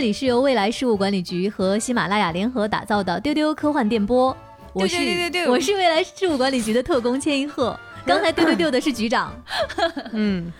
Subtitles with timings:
[0.00, 4.34] 这里是由未来事务管理局和喜马拉雅联合打造的丢丢科幻电波。
[4.72, 4.96] 我是
[5.46, 7.78] 我是未来事务管理局的特工千一鹤。
[8.06, 9.30] 刚才丢丢丢的是局长，
[10.12, 10.50] 嗯，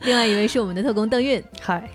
[0.00, 1.42] 另外一位是我们的特工邓韵。
[1.62, 1.88] 嗨，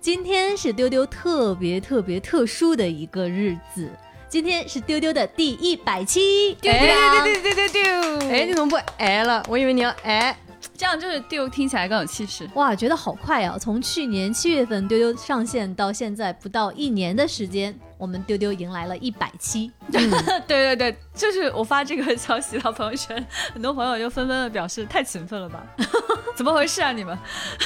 [0.00, 3.90] 今天是丢丢特别特别特殊的一个日子，
[4.28, 6.54] 今天是丢丢的第一百期。
[6.60, 7.82] 丢丢丢丢丢丢丢！
[8.30, 9.44] 哎，你怎么不哎了？
[9.48, 10.36] 我以为你要哎。
[10.76, 12.74] 这样就是丢听起来更有气势哇！
[12.74, 19.70] 觉得好快啊，从去年七月份丢丢上线到现在不到一年的时间，我们丢丢迎来了一百期。
[19.90, 20.08] 对
[20.46, 25.64] 对对，就是我发这个消息到朋友圈，很多朋友就纷纷的表示太勤奋了吧？
[26.36, 27.16] 怎么回事啊你们？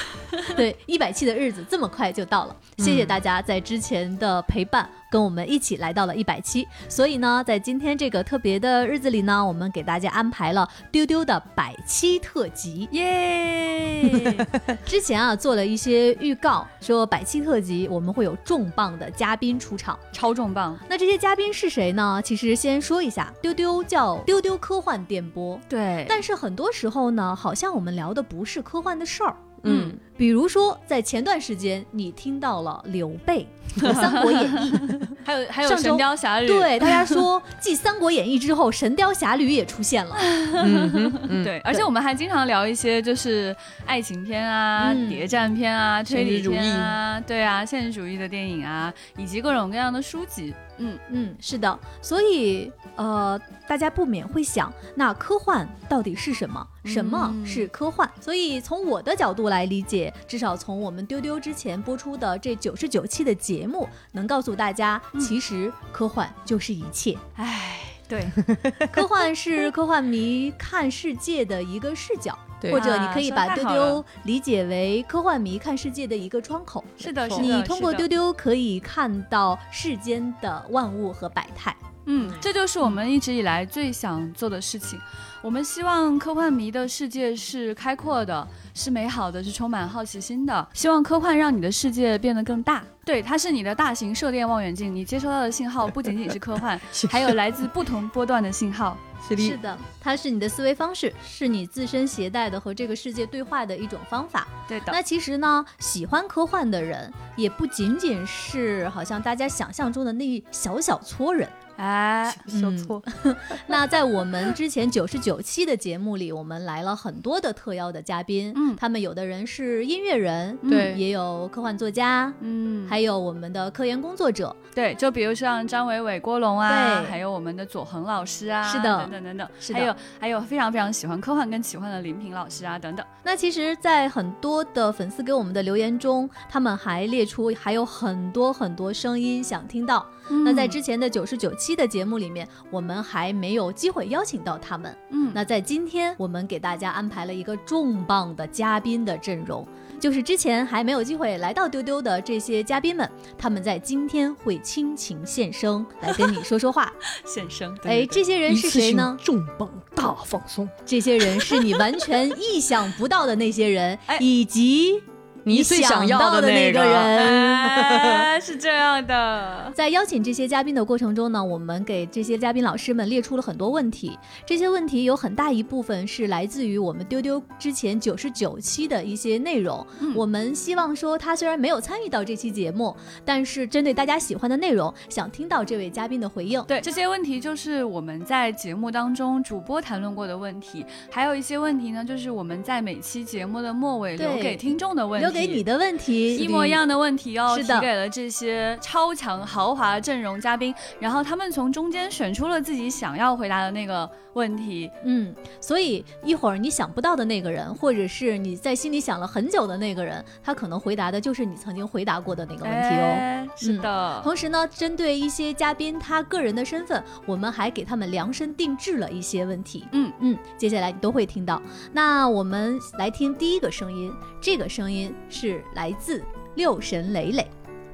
[0.55, 4.89] 对，一百期的日子这么快就到了，谢谢大家在之前的陪伴。
[5.11, 14.47] 跟我们一起来到了一百期，所以呢，在今天这个特别的日子里呢，我们给大家安排了丢丢的百期特辑，耶！
[14.85, 20.77] 之前啊做了一些预告，说百期特辑我们会有重磅的嘉宾出场，超重磅。
[20.89, 22.21] 那这些嘉宾是谁呢？
[22.25, 26.05] 其实先说一下，丢丢叫丢丢科幻电波，对。
[26.09, 29.37] 但是很多时候呢，好像我们聊的不是科幻的事儿。
[29.63, 33.47] 嗯，比如说，在前段时间，你听到了刘备
[33.81, 34.73] 和《三国演义》，
[35.25, 36.47] 还有还有《神雕侠侣》。
[36.49, 40.17] 对，大家说继《三国演义》之后，《神雕侠侣》也出现了。
[40.19, 43.55] 嗯 对，而且我们还经常聊一些就是
[43.87, 50.55] 爱情片啊、谍战片啊、推理片啊，对啊，现实主义的电影啊，以及各种各样的书籍。
[50.79, 50.99] 嗯。
[51.11, 56.67] 嗯，是的，所以呃，大家不免会想，那科幻到底是什么？
[56.85, 58.11] 什么是科幻？
[58.21, 67.17] 所以从我的角度来理解，至少从我们丢丢之前播出的这九十九期的节目，能告诉大家，其实科幻就是一切。
[67.37, 67.79] 哎，
[68.09, 68.29] 对，
[68.91, 72.37] 科幻是科幻迷看世界的一个视角。
[72.61, 76.83] 或者你可以把丢丢理解为科幻迷看世界的一个窗口。
[76.97, 81.73] 是的，你通过丢丢可以看到世间的万物和百态。
[82.11, 84.99] 嗯，这就是我们一直以来最想做的事情。
[85.43, 90.69] 我们希望科幻迷的世界是开阔的，是美好的，是充满好奇心的。
[90.73, 92.83] 希望科幻让你的世界变得更大。
[93.05, 96.81] 对，它是你的大型射电望远镜，你接收到的信号不仅仅是科幻，
[97.11, 98.97] 还有来自不同波段的信号。
[99.29, 104.49] 是的，它是你的思维方式，是你自身携带的和这个世界对话的一种方法。
[104.67, 104.93] 对的。
[104.93, 111.47] 那其实呢，喜欢科幻的人也不仅仅是好像大家想象中的那一小小撮人。
[111.79, 113.01] 哎，小错。
[113.69, 118.53] 那在我们之前九十九期的节目里，我们来了很多的特邀的嘉宾。
[118.57, 124.55] 嗯，他们有的人是音乐人，对，也有科幻作家，嗯，还有我们的科研工作者。
[124.75, 133.07] 对，就比如像张伟伟、郭龙啊，还有我们的左恒老师啊，是的，等等等等，还有还有非常非常喜欢科幻跟奇幻的林平老师啊，等等。
[133.23, 140.05] 那其实，在很多的粉丝给我们的留言中，他们还列出还有很多很多声音想听到。
[140.45, 144.97] 那在之前的九十九期的节目里面，我们还没有机会邀请到他们。
[145.11, 149.67] 嗯，那在今天，我们给大家安排了一个重磅的嘉宾的阵容，
[149.99, 156.93] 就是之前还没有机会来到丢丢的这些嘉宾们，他们在今天会倾情现身来跟你说说话。
[157.25, 159.17] 现身，哎，这些人是谁呢？
[159.23, 165.03] 重磅大放松，这些人是你完全意想不到的那些人， 以及。
[165.45, 169.73] 你最想要的那个人 是这样的。
[169.75, 174.19] 在邀请这些嘉宾的过程中呢，我们给这些嘉宾老师们列出了很多问题。
[174.47, 179.85] 这些问题有很大一部分是来自于我们丢丢之前九十九期的一些内容。
[180.15, 182.95] 我们希望说，他虽然没有参与到这期节目，
[183.25, 186.63] 但是针对大家喜欢的内容，想听到这位嘉宾的回应。
[186.65, 195.28] 对这些问题，就是我们在节目当中主播谈论过的问题，还有一些问题呢，就是我们在每期节目的末尾留给听众的问题。
[195.31, 204.91] 给你的问题一模一样的问题哦，提给了这些超强豪华阵容嘉宾，然后他们从中间选出了自己想要回答的那个问题。
[205.05, 213.49] 嗯，所以一会儿你想不到的那个人，或者是你在心里想了很久的那个人，他可能回答的就是你曾经回答过的那个问题哦。
[213.57, 214.21] 是的。
[214.23, 219.87] 同时呢，针对一些嘉宾他个人的身份，我们还给他们量身定制了一些问题。
[219.93, 221.61] 嗯嗯，接下来你都会听到。
[221.93, 225.15] 那我们来听第一个声音，这个声音。
[225.29, 226.23] 是来自
[226.55, 227.47] 六神磊磊。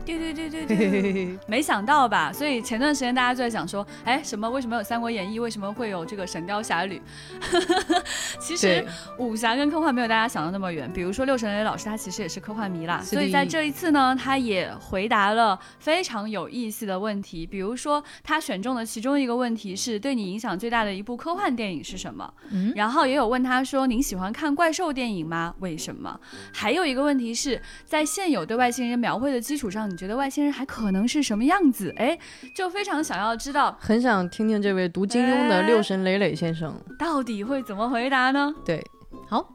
[0.04, 2.32] 对对对对对， 没想到吧？
[2.32, 4.48] 所以前段时间大家就在讲说，哎，什么？
[4.48, 5.38] 为什么有《三国演义》？
[5.42, 7.00] 为什么会有这个《神雕侠侣》？
[8.38, 8.84] 其实
[9.18, 10.90] 武侠跟科幻没有大家想的那么远。
[10.92, 13.00] 比如说六神磊老师，他其实也是科幻迷啦。
[13.00, 17.46] 所以在这一次呢，他也回答了非常有意思的问题。
[17.46, 22.32] 比如说，他选中的其中一个问题是对你影响最大的一部科幻电影是什么？
[22.50, 22.72] 嗯。
[22.76, 25.54] 然后也有问他说，您喜欢看怪兽电影吗？
[25.60, 26.20] 为什么？
[26.52, 29.93] 还有一个问题是在现有对外星人描绘的基础上。
[29.94, 31.94] 你觉得外星人还可能是什么样子？
[31.96, 32.18] 哎，
[32.52, 38.52] 就非常想要知道，很想听听这位读金庸的六神磊磊先生到底会怎么回答呢？
[38.64, 38.84] 对，
[39.28, 39.48] 好，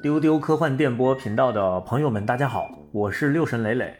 [0.00, 3.92] 丢丢科幻电波频道的朋友们，大家好，我是六神磊磊，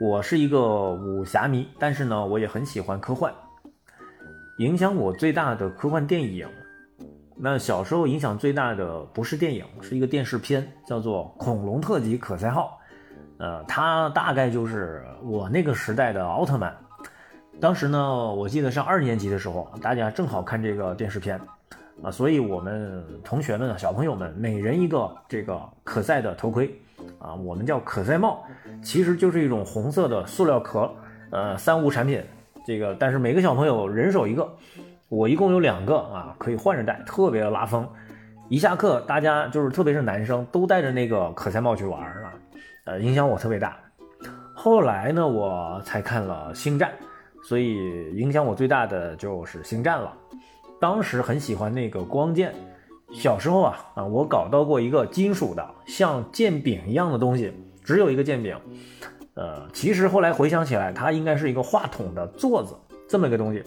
[0.00, 3.30] 我是一个武侠迷，但是呢，我也很喜欢科幻。
[4.60, 6.48] 影响我最大的科幻电影，
[7.36, 12.74] 那小时候影响最大的不是电影，是一个电视片，叫做《恐龙特辑：可赛号》。
[13.38, 16.76] 呃，它大概就是我那个时代的奥特曼。
[17.60, 17.98] 当时呢，
[18.34, 21.40] 我记得上二年级的时候，大家正好看这个电视片，
[22.02, 26.72] 啊，所以我们同学们、小朋友们每人一个这个可赛的头盔，
[27.18, 28.44] 啊，我们叫可赛帽，
[28.82, 30.88] 其实就是一种红色的塑料壳，
[31.30, 32.22] 呃，三无产品。
[32.66, 34.46] 这个，但是每个小朋友人手一个，
[35.08, 37.88] 我一共有两个啊，可以换着戴，特别拉风。
[38.48, 42.32] 一下课，大家就是特别是男生都戴着那个可赛帽去玩啊，
[42.88, 43.76] 呃，影响我特别大。
[44.54, 46.90] 后来呢，我才看了《星战》，
[47.46, 50.10] 所以影响我最大的就是《星战》了。
[50.80, 52.54] 当时很喜欢那个光剑，
[53.12, 57.52] 小时候啊啊，我搞到过一个金属的像剑柄一样的东西，
[57.84, 58.58] 只有一个剑柄。
[59.34, 62.74] 呃，其实后来回想起来，它应该是一个话筒的座子
[63.06, 63.62] 这么一个东西，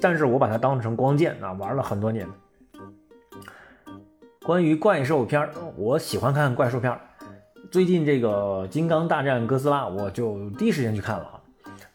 [0.00, 2.26] 但是我把它当成光剑啊，玩了很多年。
[4.42, 5.46] 关于怪兽片，
[5.76, 6.98] 我喜欢看怪兽片。
[7.70, 11.40] 最近这个《金刚大战哥斯拉》，我就第一时间去看了。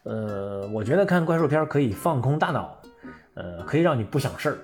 [0.04, 2.78] 呃，我觉得看怪兽片可以放空大脑，
[3.36, 4.58] 呃，可以让你不想事儿。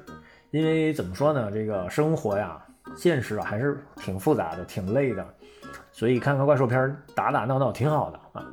[0.51, 2.57] 因为怎么说呢，这个生活呀，
[2.95, 5.25] 现实啊，还是挺复杂的，挺累的。
[5.91, 8.45] 所以看看怪兽片打打闹闹挺好的啊。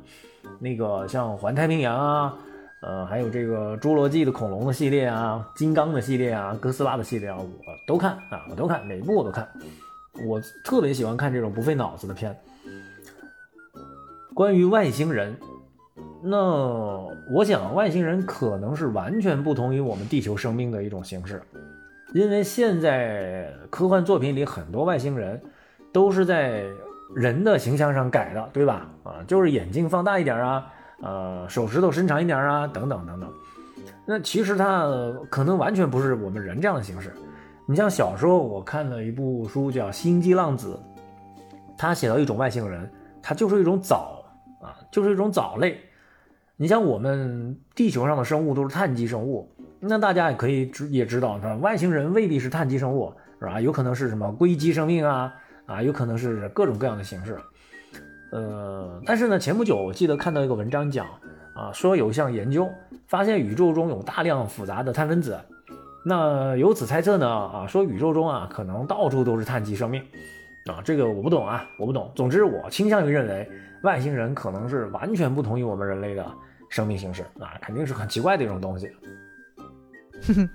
[0.59, 2.33] 那个像环太平洋啊，
[2.81, 7.47] 呃，还有这个侏罗纪的恐龙的系列啊，金刚的系列啊，哥斯拉的系列啊，我
[7.87, 9.47] 都看啊，我都看，每部我都看。
[10.25, 12.35] 我特别喜欢看这种不费脑子的片。
[14.33, 15.35] 关于外星人，
[16.21, 16.37] 那
[17.31, 21.41] 我想外星人可能是完全不同于我们地球生命的一种形式，
[22.13, 25.41] 因为现在科幻作品里很多外星人
[25.91, 26.63] 都是在。
[27.15, 28.89] 人的形象上改的，对吧？
[29.03, 30.65] 啊，就是眼睛放大一点啊，
[30.99, 33.31] 呃，手指头伸长一点啊，等等等等。
[34.03, 34.91] 那其实它
[35.29, 37.13] 可能完全不是我们人这样的形式。
[37.65, 40.77] 你像小时候我看了一部书叫《星际浪子》，
[41.77, 42.89] 他写到一种外星人，
[43.21, 44.25] 他就是一种藻
[44.61, 45.79] 啊，就是一种藻类。
[46.57, 49.49] 你像我们地球上的生物都是碳基生物，
[49.79, 53.61] 那大家也可以知也知道，外星人未必是碳基生物，是吧？
[53.61, 55.33] 有可能是什么硅基生命啊？
[55.65, 57.39] 啊，有可能是各种各样的形式，
[58.33, 61.07] 呃，但是呢，前不久我记得看到一个文章讲，
[61.55, 62.69] 啊，说有一项研究
[63.07, 65.39] 发现宇宙中有大量复杂的碳分子，
[66.05, 70.01] 那由此猜测呢，啊，说宇宙中啊可能到处都是碳基生命，
[70.65, 72.11] 啊，这个我不懂啊，我不懂。
[72.15, 73.49] 总之，我倾向于认为
[73.83, 76.25] 外星人可能是完全不同于我们人类的
[76.69, 78.91] 生命形式，啊，肯定是很奇怪的一种东西。
[80.27, 80.49] 哼哼。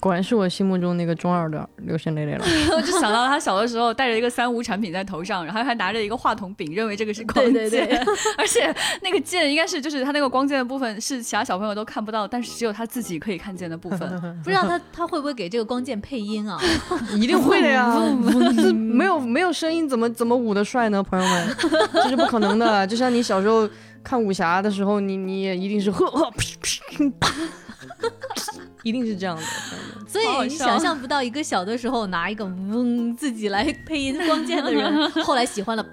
[0.00, 2.44] 果然是我心目中那个中二的流神磊磊了。
[2.74, 7.52] 我就想到他小的时候带着一个三无产品在头上，然后还拿着一个话筒柄，认为这个是光剑。
[7.52, 7.98] 对对对，
[8.38, 14.00] 而且那个剑应该是就是他那个光剑的部分是其他小朋友都看不到，但是只有他自己可以看见的部分。
[14.42, 16.58] 不知道他他会不会给这个光剑配音啊？
[17.14, 17.94] 一定会的呀！
[18.72, 21.02] 没有没有声音怎么怎么舞的帅呢？
[21.02, 21.56] 朋友们，
[21.92, 22.86] 这是不可能的。
[22.86, 23.68] 就像你小时候
[24.02, 26.40] 看武侠的时候，你你也一定是呵呵啪。
[28.82, 29.42] 一定是这样的，
[30.08, 35.84] 所以你想象不到一个小的时候拿一个嗡自己来配音光剑的人， 后来喜欢了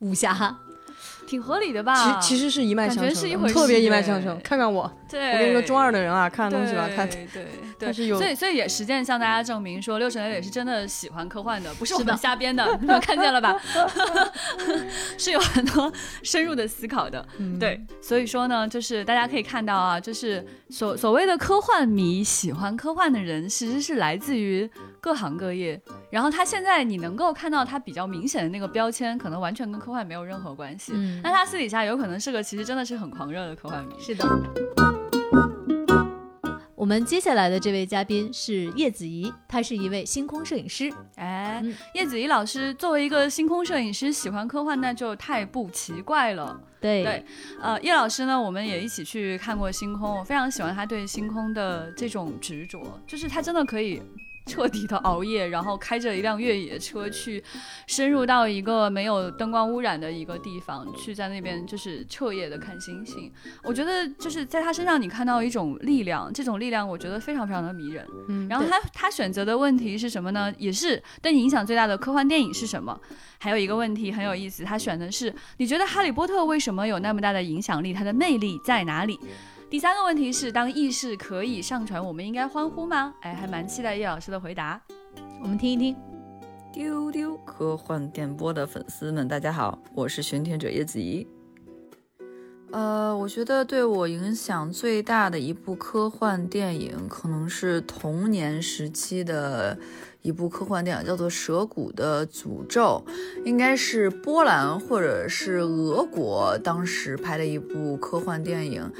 [0.00, 0.56] 武侠。
[1.32, 2.20] 挺合理的吧？
[2.20, 4.38] 其其实是一脉相承，特别一脉相承。
[4.42, 7.26] 看看我，对，我跟你说，中二的人啊，看东西吧，他对
[7.78, 13.58] 对 是有，所以所以也实践向大家证明说，六神磊磊是真的喜欢科幻的，不是我们瞎编的， 你们看见了吧？
[15.16, 15.90] 是有很多
[16.22, 17.26] 深入的思考的，
[17.58, 17.80] 对。
[18.02, 24.70] 所以说呢，就是大家可以看到啊，就是所所谓的科幻迷，喜欢科幻的人，其实是来自于。
[25.02, 30.92] 各行各业，然后他现在你能够看到他比较明显的那个标签，可能完全跟科幻没有任何关系。
[30.94, 33.94] 嗯，那他私底下有可能是个其实真的是很狂热的科幻迷。
[33.98, 34.24] 是的。
[36.76, 40.92] 我们接下来的这位嘉宾是叶子怡，她是一位星空摄影师。
[41.16, 41.60] 哎，
[41.94, 46.60] 叶子怡老师作为一个星空摄影师，喜欢科幻那就太不奇怪了。
[46.80, 47.24] 对对，
[47.60, 54.00] 呃，叶老师呢，我们也一起去看过星空，我非常喜欢他对星空的这种执着，就是他真的可以。
[54.46, 57.42] 彻底的熬夜，然后开着一辆越野车去
[57.86, 63.32] 深入到一个没有灯光污染的一个地方，去在那边就是彻夜的看星星。
[63.62, 68.06] 我觉得就是在他身上你看到一种力量，这种力量我觉得非常非常的迷人。
[68.28, 70.52] 嗯，然后他他选择的问题是什么呢？
[70.58, 72.98] 也是对你影响最大的科幻电影是什么？
[73.38, 77.92] 还有一个问题很有意思，他选的是你觉得哈利波特为什么有那么大的影响力？
[77.92, 79.18] 它的魅力在哪里？
[79.72, 83.14] 第三个问题是，当意识可以上传，我们应该欢呼吗？
[83.22, 84.78] 哎，还蛮期待叶老师的回答，
[85.42, 85.96] 我们听一听。
[86.70, 91.26] 丢丢科幻电波的粉丝们，大家好，我是巡天者叶子怡。
[92.70, 99.78] 呃，我觉得对我影响最大的一部科幻电影，可能是童年时期的
[100.20, 103.02] 一部科幻电影，叫做《蛇骨的诅咒》，
[103.46, 108.92] 应该是波兰或者是俄国当时拍的一部科幻电影。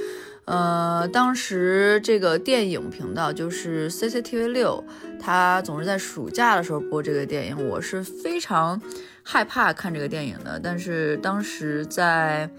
[0.45, 4.83] 呃，当时这个电影频道就是 CCTV 六，
[5.21, 7.69] 它总是在暑假的时候播这个电影。
[7.69, 8.81] 我是非常
[9.23, 12.51] 害怕看这个电影的，但是当时在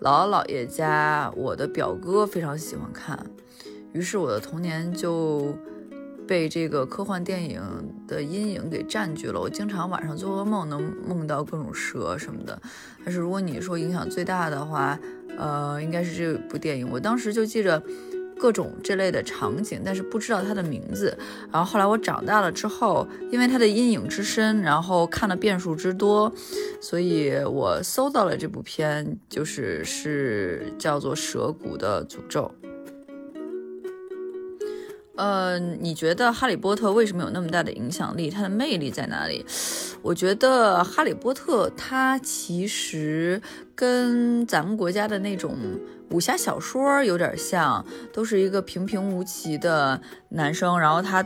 [0.00, 3.18] 姥姥姥爷家，我的表哥非常喜欢看，
[3.92, 5.56] 于是我的童年就
[6.30, 7.60] 被这个科幻电影
[8.06, 9.40] 的阴影给占据了。
[9.40, 12.56] 我经常晚上做噩梦，能梦到各种蛇什么的。
[13.04, 14.96] 但是如果你说影响最大的话，
[15.36, 17.82] 呃，应该是这部电影，我当时就记着
[18.38, 21.18] 各种这类的场景，但是不知道它的名字。
[21.50, 26.32] 然后后来我长大了之后，因为它的阴影之深，然后看的遍数之多，
[26.80, 32.48] 所以我搜到了这部片，就是是叫做《蛇骨的诅咒》。
[35.20, 38.30] 呃，你觉得《哈利波特》为什么有那么大的影响力？
[38.30, 39.44] 它的魅力在哪里？
[40.00, 43.38] 我觉得《哈利波特》它其实
[43.74, 45.54] 跟咱们国家的那种
[46.08, 47.84] 武侠小说有点像，
[48.14, 50.00] 都是一个平平无奇的
[50.30, 51.22] 男生，然后他，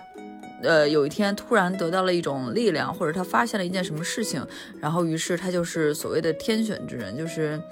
[0.65, 4.45] 呃，有一天突然得到了一种力量，或者他发现了一件什么事情，
[4.81, 7.63] 然后于是他就是所谓的天选之人，就是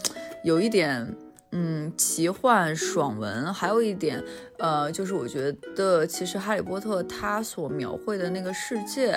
[0.44, 1.12] 有一点。
[1.52, 4.22] 嗯，奇幻爽文，还有一点，
[4.58, 9.14] 呃，就是我觉得其实《哈利波特》它所描绘的那个世界，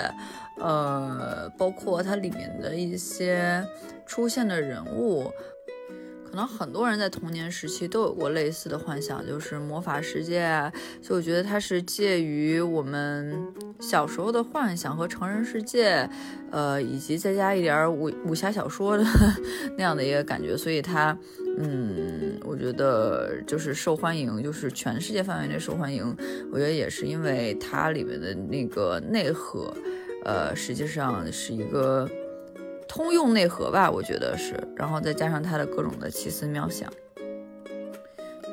[0.58, 3.66] 呃，包括它里面的一些
[4.06, 5.32] 出现的人物。
[6.28, 10.70] 可能很多人在童年时期都有过类似的幻想，就是魔法世界。
[11.00, 13.34] 所以我觉得它是介于我们
[13.80, 16.06] 小时候的幻想和成人世界，
[16.50, 19.04] 呃，以及再加一点武武侠小说的
[19.78, 20.54] 那样的一个感觉。
[20.54, 21.16] 所以它，
[21.58, 26.04] 嗯，我觉得就是受欢迎，就是全世界范围内受欢迎。
[26.52, 29.72] 我觉得也是因为它里面的那个内核，
[30.24, 32.08] 呃，实际上是一个。
[32.88, 36.90] 通用内核吧，我觉得是，然后再加上它的各种的奇思妙想。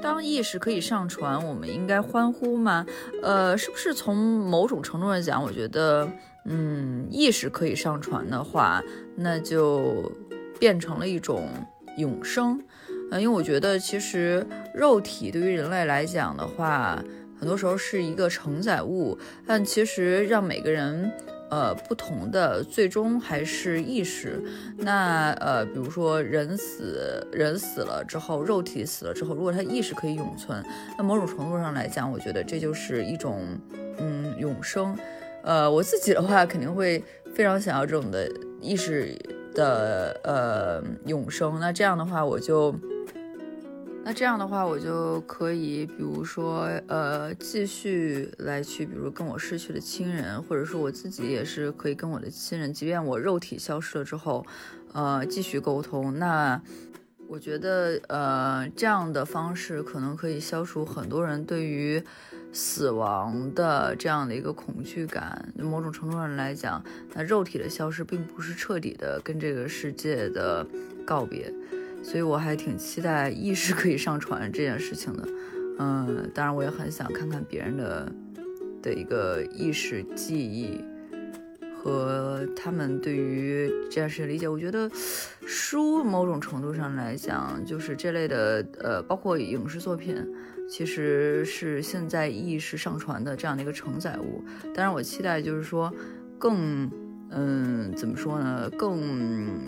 [0.02, 2.86] 当意识可以上传，我们应该欢呼吗？
[3.22, 6.10] 呃，是不是从某种程度上讲，我觉得，
[6.46, 8.84] 嗯，意识可以上传的话，
[9.16, 10.12] 那就
[10.60, 11.48] 变成了一种
[11.98, 12.60] 永生。
[13.12, 17.04] 呃，因为我觉得其实肉体对于人类来讲的话，
[17.40, 21.12] 很多时候是一个承载物，但其实让每个人。
[21.50, 24.44] 呃，不同的最终还是意识。
[24.76, 30.66] 那呃，比如说人死，人死了之后，肉体死了之后，如果他意识可以永存，
[30.98, 33.46] 那某种程度上来讲，我觉得这就是一种
[34.00, 34.98] 嗯永生。
[35.44, 37.04] 呃，我自己的话肯定会
[37.36, 38.28] 非常想要这种的
[38.60, 39.16] 意识
[39.54, 41.60] 的呃永生。
[41.60, 42.76] 那这样的话，我就。
[44.06, 54.46] 那这样的话，我就可以，比如说，呃，继续来去，比如跟我逝去的亲人，或者说我自己也是可以跟我的亲人，即便我肉体消失了之后，
[54.92, 56.20] 呃，继续沟通。
[56.20, 56.62] 那
[57.30, 62.04] 我觉得，呃，这样的方式可能可以消除很多人对于
[62.52, 65.48] 死亡的这样的一个恐惧感。
[65.58, 66.84] 某种程度上来讲，
[67.14, 70.68] 那肉体的消失并不是彻底的跟这个世界的
[71.06, 71.52] 告别。
[72.04, 75.28] 所以我还挺期待意识可以上传这件事情的，
[75.80, 78.12] 嗯，当然我也很想看看别人的
[78.82, 80.84] 的一个意识记忆
[81.74, 84.48] 和他们对于这件事的理解。
[84.48, 84.92] 我觉得
[85.46, 90.16] 书某种程度上来讲，就是这类的，呃，包括影视作品，
[90.70, 94.44] 其实是现在意识上传的这样的一个承载物。
[94.76, 95.92] 当然，我期待就是说
[96.38, 96.92] 更。
[97.36, 98.70] 嗯，怎么说呢？
[98.78, 98.98] 更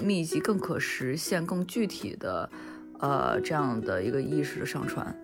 [0.03, 2.49] 密集、更可实现、更具体的，
[2.99, 5.15] 呃，这样的一个意识的上传。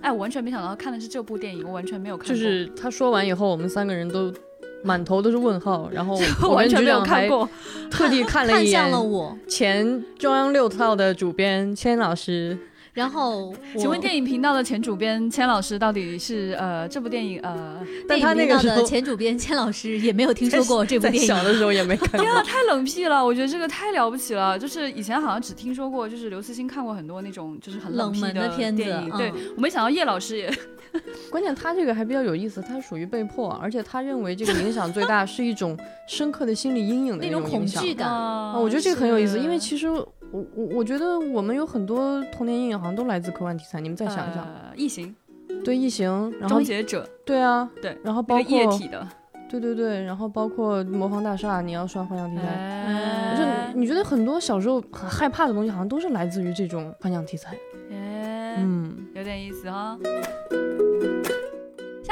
[0.00, 2.28] 哎，我完全没想到看的是这部电影，我完全没有看。
[2.28, 4.32] 就是他说完以后，我们三个人都
[4.82, 7.48] 满头都是问号，然后 我完全没有看过，
[7.90, 12.58] 特地看了一眼 了我前中央六套的主编千老师，
[12.92, 22.08] 然后，请问电影频道的前主编千老师到底是呃这部电影呃，电影频道的前主编千老师也没有听说过这部电影，小的时候也没看。
[22.20, 23.24] 天啊，太冷僻了！
[23.24, 24.58] 我觉得这个太了不起了。
[24.58, 28.82] 就是以前好像只听说过，就是刘慈欣看过很多那种就是很冷门的片子。
[29.16, 30.52] 对，我没想到叶老师也。
[31.30, 35.74] 关键他这个还比较有意思，他属于被迫，而且他认为这个影响最大是一种
[36.06, 38.58] 深刻的心理阴影的那种恐惧感啊。
[38.58, 39.88] 我觉得这个很有意思，因为其实。
[40.32, 43.80] 我我我觉得我们有很多童年阴影，好像都来自科幻题材。
[43.80, 45.14] 你们再想想，异形，
[45.62, 46.10] 对异形，
[46.40, 49.06] 然后终结者，对啊，对，然后包括液体的，
[49.48, 57.54] 对对对，然后包括魔方大厦，你要刷幻想题材，就你觉得很多小时候很害怕的东西，好像都是来自于这种幻想题材，
[57.90, 59.98] 嗯，有点意思哈。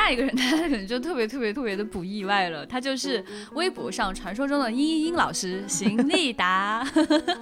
[0.00, 2.64] 下一个人，他可能就特别特别特别的不意外了。
[2.64, 6.87] 他就是微博上传说中的殷殷殷老师邢立达，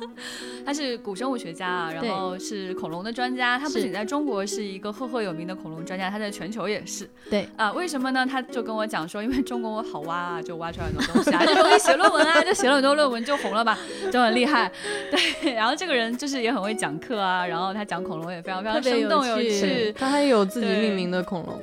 [0.67, 3.59] 他是古生物学家啊，然后是恐龙的专家。
[3.59, 7.09] 他不仅在中国是一个赫赫有名的恐龙专家，他在全球也是。
[7.31, 8.27] 对啊，为什么呢？
[8.27, 13.79] 他就跟我讲说，因为中国我好挖啊，就挖出来很多东西啊，就容易写论文啊，就写了很多论文就红了吧，
[14.13, 14.71] 就很厉害。
[15.11, 19.93] 对，然后这个人就是也很会讲课啊，然后他讲恐龙也非常非常生动有趣。
[19.93, 21.63] 他还有自己命名的恐龙。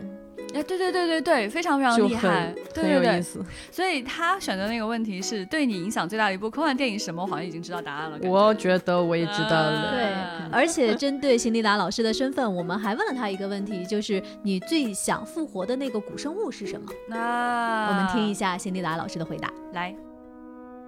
[0.55, 3.21] 哎，对对对对对，非常非常厉害，对对对，
[3.69, 7.21] 所以他选的那个问题是对你影响最大的一部科幻电影什么？
[7.21, 8.17] 我好像已经知道答案了。
[8.23, 9.91] 我觉得我也知道了。
[9.91, 10.13] 对，
[10.53, 16.87] 而且针对辛迪达老师的身份，我们还问了他一个问题，就是你最想复活的那个古生物是什么？
[17.09, 19.51] 那我们听一下辛迪达老师的回答。
[19.73, 19.93] 来，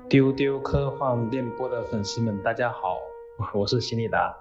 [0.07, 2.95] 丢丢科幻电波的粉丝们，大家好，
[3.53, 4.33] 我是辛迪达，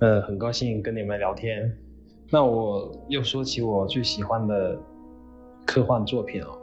[0.00, 1.72] 呃，很高兴跟你们聊天。
[2.30, 4.78] 那我又说起我最喜欢的
[5.66, 6.58] 科幻作品哦，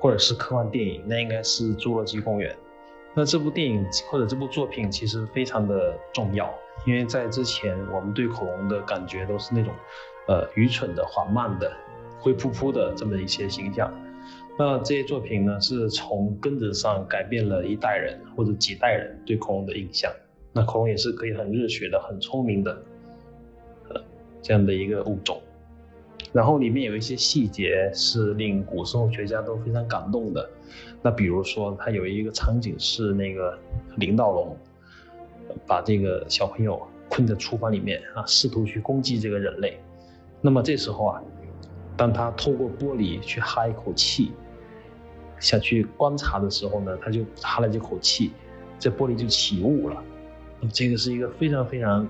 [0.00, 2.52] 或者是科幻电影，那应该是《侏罗纪公园》。
[3.14, 6.52] 那这部电影或者这部作品其实非常的重要，
[6.86, 9.72] 因为在之前我们对恐龙的感觉都是那种，
[10.28, 11.72] 呃，愚蠢的、缓慢的、
[12.18, 13.90] 灰扑扑的这么一些形象。
[14.58, 20.10] 那这些作品呢，是从根子上改变了一代人或者几代人对恐龙的印象。
[20.52, 22.82] 那恐龙也是可以很热血的、很聪明的。
[24.46, 25.42] 这样的一个物种，
[26.32, 30.48] 然后里面有一些细节是令古生物学家都非常感动的。
[31.02, 33.58] 那比如说，它有一个场景是那个
[33.96, 34.56] 领导龙
[35.66, 39.80] 把这个小朋友困在厨房里面啊，试图去攻击这个人类。
[40.40, 41.20] 那么这时候啊，
[41.96, 44.30] 当他透过玻璃去哈一口气，
[45.40, 48.30] 想去观察的时候呢，他就哈了这口气，
[48.78, 50.00] 这玻璃就起雾了。
[50.60, 52.08] 那么这个是一个非常非常。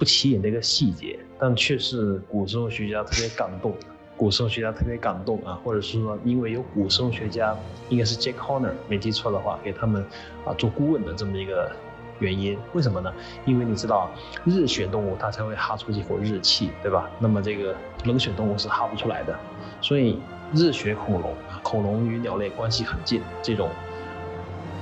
[0.00, 3.74] 不起眼的一个细节，但却是古生物学家特别感动。
[4.16, 7.54] 古生物学家特别感动啊，或者是说，因为有古生物学家，
[7.90, 10.02] 应该是 Jack Horner，没记错的话，给他们
[10.46, 11.70] 啊做顾问的这么一个
[12.18, 12.58] 原因。
[12.72, 13.12] 为什么呢？
[13.44, 14.10] 因为你知道，
[14.46, 17.10] 热血动物它才会哈出这口热气，对吧？
[17.18, 19.38] 那么这个冷血动物是哈不出来的。
[19.82, 20.18] 所以，
[20.54, 23.68] 热血恐龙，恐龙与鸟类关系很近，这种。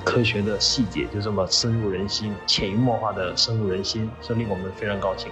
[0.08, 5.30] 科学的细节就这么深入人心、潜移默化的深入人心，这令我们非常高兴。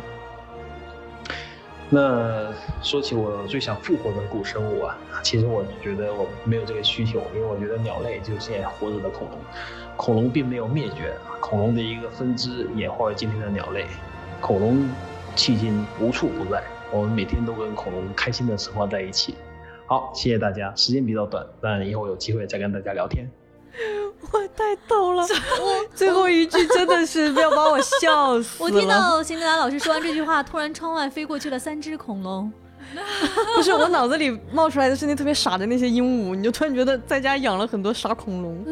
[1.89, 9.39] 那说起我最想复活的古生物啊，其实我觉得我没有这个需求，因为我觉得鸟类就是现在活着的恐龙，
[9.97, 13.87] 恐龙并没有灭绝，恐龙的一个分支演化为今天的鸟类，
[14.41, 14.89] 恐龙
[15.37, 16.63] 迄今无处不在，
[16.93, 19.37] 我们每天都跟恐龙开心的生活在一起。
[19.87, 23.31] 好，谢谢大家，时间比较短，但以后有机会再跟大家聊天。
[24.33, 25.27] 我太逗了，
[25.95, 28.65] 最后一句真的是要把我笑死了。
[28.65, 32.51] 我 听到辛德拉老师说完这句话，突然窗外飞过去了三只恐龙。
[33.57, 38.65] 不是我脑子里冒出来的是那特别傻的那些鹦鹉，你就突然觉得在家养了很多傻恐龙。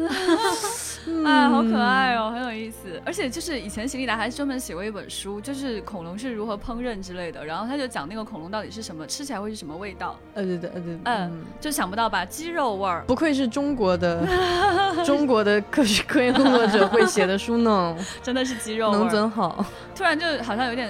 [1.25, 3.01] 啊，好可爱哦，很有意思。
[3.05, 7.45] 而且就是以前邢立达还专门写过一本书，就是恐龙是如何烹饪之类的。
[7.45, 10.17] 然后他就讲那个恐龙到底是什么，吃起来会是什么味道。
[10.33, 13.03] 呃对对呃对，嗯，就想不到吧，鸡肉味儿。
[13.07, 14.25] 不愧是中国的
[15.05, 19.65] 中国的科学科研工作者会写的书呢， 真的是鸡肉味能真好。
[19.95, 20.89] 突然就好像有点。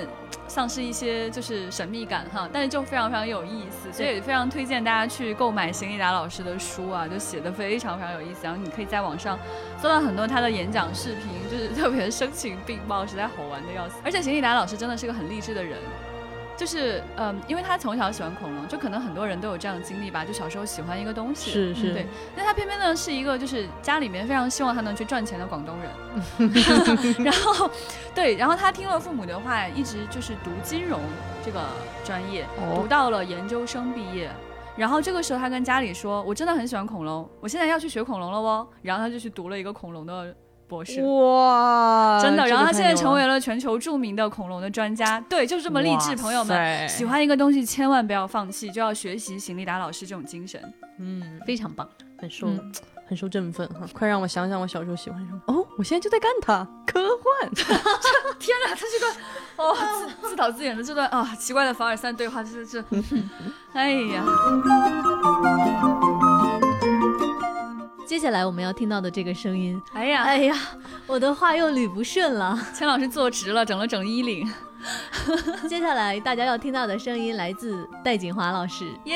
[0.56, 8.40] 丧失一些就是神秘感哈，但是就非常非常有意思，所以非常推荐大家去购买邢立达老师的书啊，就写的非常非常有意思。
[8.44, 9.38] 然后你可以在网上
[9.82, 13.96] 搜到很多他的演讲视频，就是特别声情并茂，实在好玩的要死。
[14.02, 15.78] 而且邢立达老师真的是个很励志的人。
[16.58, 20.24] 就是，嗯，因为他从小喜欢恐龙，就可能很多人都有这样的经历吧。
[20.24, 22.08] 就小时候喜欢一个东西，是是，对。
[22.36, 25.92] 那他偏偏呢是一个，就是家里面非常希望他能去赚钱的广东人。
[27.24, 27.70] 然后，
[28.16, 31.00] 对，然后他听了父母的话，一直就是读金融
[31.46, 31.60] 这个
[32.06, 34.32] 专业，读到了研究生毕业。
[34.78, 40.36] 然后这个时候他跟家里说：“我真的很喜欢恐龙，我现在要去学恐龙了哦。”然后他就去读了一个恐龙的。
[40.68, 41.02] 博士。
[41.02, 46.16] 哇，真的，然后他现在成为了了全球著名的恐龙的专家，对，就是这么励志。
[46.16, 50.62] 朋友们，喜欢一个东西千万不要放弃，就要学习邢立达老师这种精神。
[51.00, 51.88] 嗯，非常棒。
[52.18, 52.72] 很受、嗯
[53.08, 53.82] 很受振奋哈。
[53.94, 57.52] 快让我想想我小时候喜欢什么哦，我现在就在干它，科幻。
[58.40, 59.76] 天哪，他这个哦
[60.22, 62.84] 自自导自演的这段啊、奇怪的凡尔赛对话，真的是，
[63.74, 64.24] 哎呀，
[68.06, 70.56] 接下来我们要听到的这个声音，哎呀，哎呀，
[71.08, 72.58] 我的话又捋不顺了。
[72.74, 74.48] 钱老师坐直了，整了整衣领，
[75.68, 78.94] 接下来大家要听到的声音来自戴锦华老师。
[79.06, 79.16] 耶，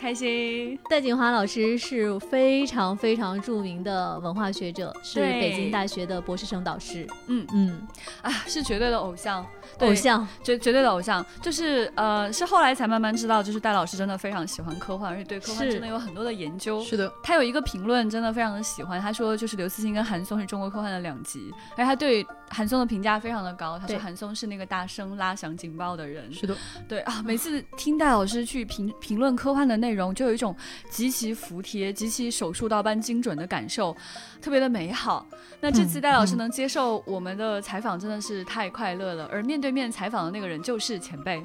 [0.00, 0.78] 开心。
[0.88, 7.06] 戴锦华老师是非常非常著名的文化学者，是北京大学的博士生导师。
[7.26, 7.46] 嗯。
[7.52, 7.86] 嗯，
[8.22, 9.44] 啊，是绝对的偶像，
[9.80, 16.80] 偶像，绝绝对的偶像，就是呃，是后来才慢慢知道，就是戴老师真的非常喜欢科幻，而且对科幻真的有很多的研究。
[16.82, 26.30] 是的，他有一个评论真的非常的喜欢，他说就是刘慈欣跟韩松是中国科幻的两极，而他对韩松的评价非常的高，他说韩松是那个大声拉响警报的人。
[26.32, 26.56] 是的，
[26.88, 30.54] 对啊，每次听戴老师去评评论科幻的内容，就有一种
[30.90, 33.96] 极其服帖、极其手术刀般精准的感受，
[34.40, 35.26] 特别的美好。
[35.62, 39.28] 那这次戴老师能接受我们的采访，真的是太快乐了。
[39.30, 41.38] 而面对面采访的那个人就是前辈，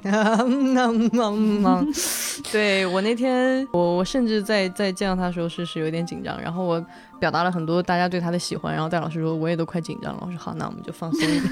[2.50, 6.82] 对我那天，我我甚至在在见到他的时候是是有点紧张，然后我
[7.20, 11.42] 表达了很多大家对他的喜欢，然后戴老师说我也都快紧张了，我说好，那我们就放松 一点。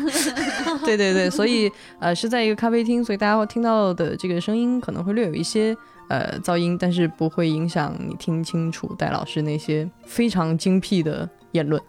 [0.86, 5.76] 对对对，所以呃是在一个咖啡厅，所以大家会听到的这个声音可能会略有一些
[6.08, 11.82] 呃噪音，但是不会影响你听清楚戴老师那些非常精辟的言论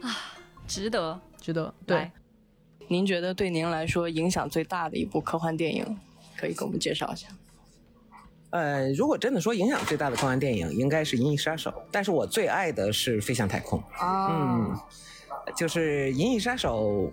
[0.00, 0.10] 啊，
[0.66, 1.20] 值得。
[1.40, 2.10] 值得对。
[2.88, 5.98] 您觉得对您来说影响最大的一部科幻电影，
[6.38, 7.28] 可以给我们介绍一下？
[8.50, 13.78] 呃，如果真的说影响最大的科幻电影，应该是《银翼杀手》，但是我最爱的是《飞向太空》。
[14.02, 14.78] 啊嗯，
[15.56, 17.10] 就是《银翼杀手》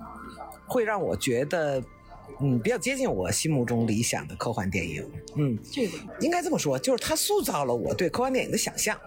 [0.67, 1.83] 会让我觉得，
[2.39, 5.05] 嗯，比较接近我心目中理想的科幻电影。
[5.35, 5.97] 嗯，这个。
[6.19, 8.97] 应该这么说，就是它塑造了我对科幻电影的想象，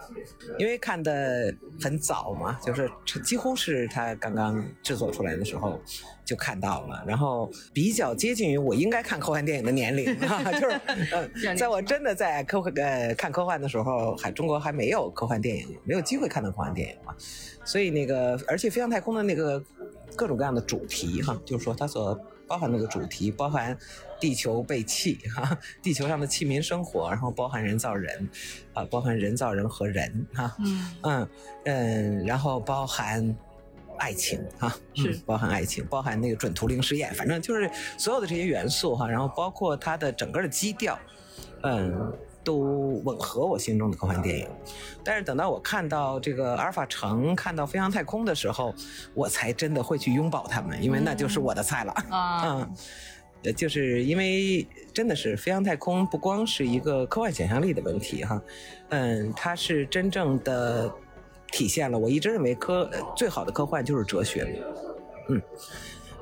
[0.59, 2.91] 因为看的很早嘛，就是
[3.25, 5.81] 几乎是它刚刚制作出来的时候
[6.25, 10.81] 就看到了，然后比较接近于我应该看科幻电影的年龄啊， 就是
[11.47, 17.15] 呃，在我真的在科幻呃看科幻的时候，还中国还没有科幻电影，没有机会看到科幻电影嘛，
[17.65, 19.63] 所以那个而且飞向太空的那个
[20.17, 23.76] 各种各样的主题哈，就是说它所包含那个主题，包含
[24.20, 28.28] 地球被弃哈，地球上的弃民生活，然后包含人造人，
[28.72, 30.96] 啊，包含人造人和人哈，嗯。
[31.02, 31.28] 嗯
[31.64, 33.37] 嗯，然后包含
[33.98, 35.12] 爱情哈，是。
[35.12, 40.98] 嗯包含爱情，包含那个准图灵实验，反正就是所有的这些元素哈，然后包括它的整个的基调，
[41.62, 42.12] 嗯。
[42.44, 44.48] 都吻合我心中的科幻电影，
[45.02, 48.74] 但是等到我看到这个阿尔法城，看到飞向太空的时候，
[49.14, 51.92] 我才真的会去拥抱他们，因为那就是我的菜了。
[52.11, 52.74] 啊，嗯，
[53.44, 58.40] 呃，就是因为真的是飞向太空不光是一个科幻想象力的问题哈，
[58.90, 60.92] 嗯，它是真正的
[61.50, 64.62] 体现了我一直认为科呃最好的科幻就是哲学，
[65.28, 65.40] 嗯，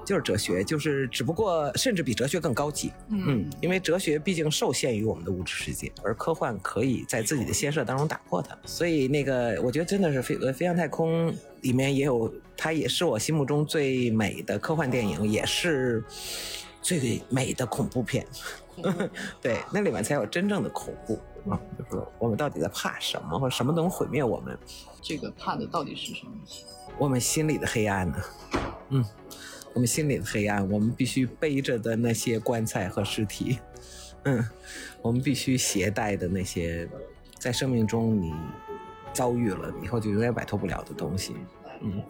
[0.04, 16.04] 就是哲学，就是只不过甚至比哲学更高级，嗯，因为哲学毕竟受限于我们的物质世界，而科幻可以在自己的先设当中打破它，所以那个我觉得真的是飞呃飞向太空里面也有，它也是我心目中最美的科幻电影，也是
[16.80, 18.26] 最美的恐怖片。
[19.40, 21.60] 对，那里面才有真正的恐怖啊！
[21.78, 24.58] 就是我们到底在怕什么，或者什么能毁灭我们？
[25.02, 26.32] 这个怕的到底是什么？
[26.98, 28.16] 我们心里的黑暗呢？
[28.88, 29.04] 嗯，
[29.74, 33.58] 我们心里的黑暗，我们必须背着的那些棺材和尸体，
[34.24, 34.44] 嗯，
[35.00, 36.88] 我们必须携带的那些，
[37.38, 38.32] 在生命中你
[39.12, 41.34] 遭遇了以后就永远摆脱不了的东西，
[41.80, 42.02] 嗯，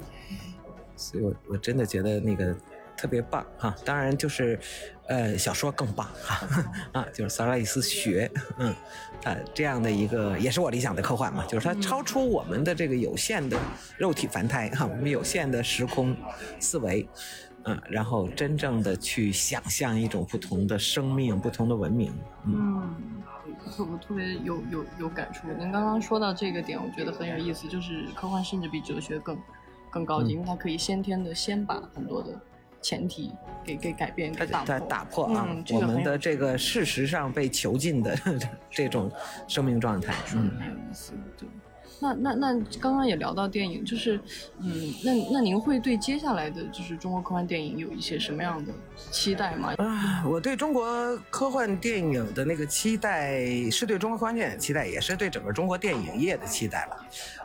[0.96, 2.54] 所以我我真的觉得那个
[2.96, 4.58] 特别棒哈、当然就是，
[5.06, 6.46] 呃，小说更棒哈
[7.00, 8.74] 啊，就是萨拉里斯学，嗯，
[9.24, 13.58] 啊这样的一个也是我理想的科幻嘛，就是它超出我们的这个有限的
[13.96, 16.14] 肉体凡胎哈、我们有限的时空
[16.60, 17.08] 思维。
[17.64, 22.12] 嗯，然后真正的去想象一种不同的生命、不同的文明，
[22.46, 22.94] 嗯，
[23.78, 25.46] 我特别有有有感触。
[25.58, 29.38] 您刚刚说到这个点，我觉得很有意思，就是科幻甚至比哲学更
[29.90, 32.40] 更高级，嗯因为它可以先天的先把很多的
[32.80, 34.88] 前提给给改变、给打它破。
[34.88, 38.16] 打破啊，嗯这个我们的这个事实上被囚禁的
[38.70, 39.10] 这种
[39.46, 41.48] 生命状态，嗯很有意思，对。
[42.02, 44.18] 那那那刚刚也聊到电影，就是
[44.58, 48.72] 嗯，那那您会对接下来的就是中国科幻电影有一些什么样的
[49.12, 49.72] 期待吗？
[49.78, 56.96] 啊，我对中国科幻电影的那个期待，是对中国科幻电影的期待，也是对整个中国电影业的期待了。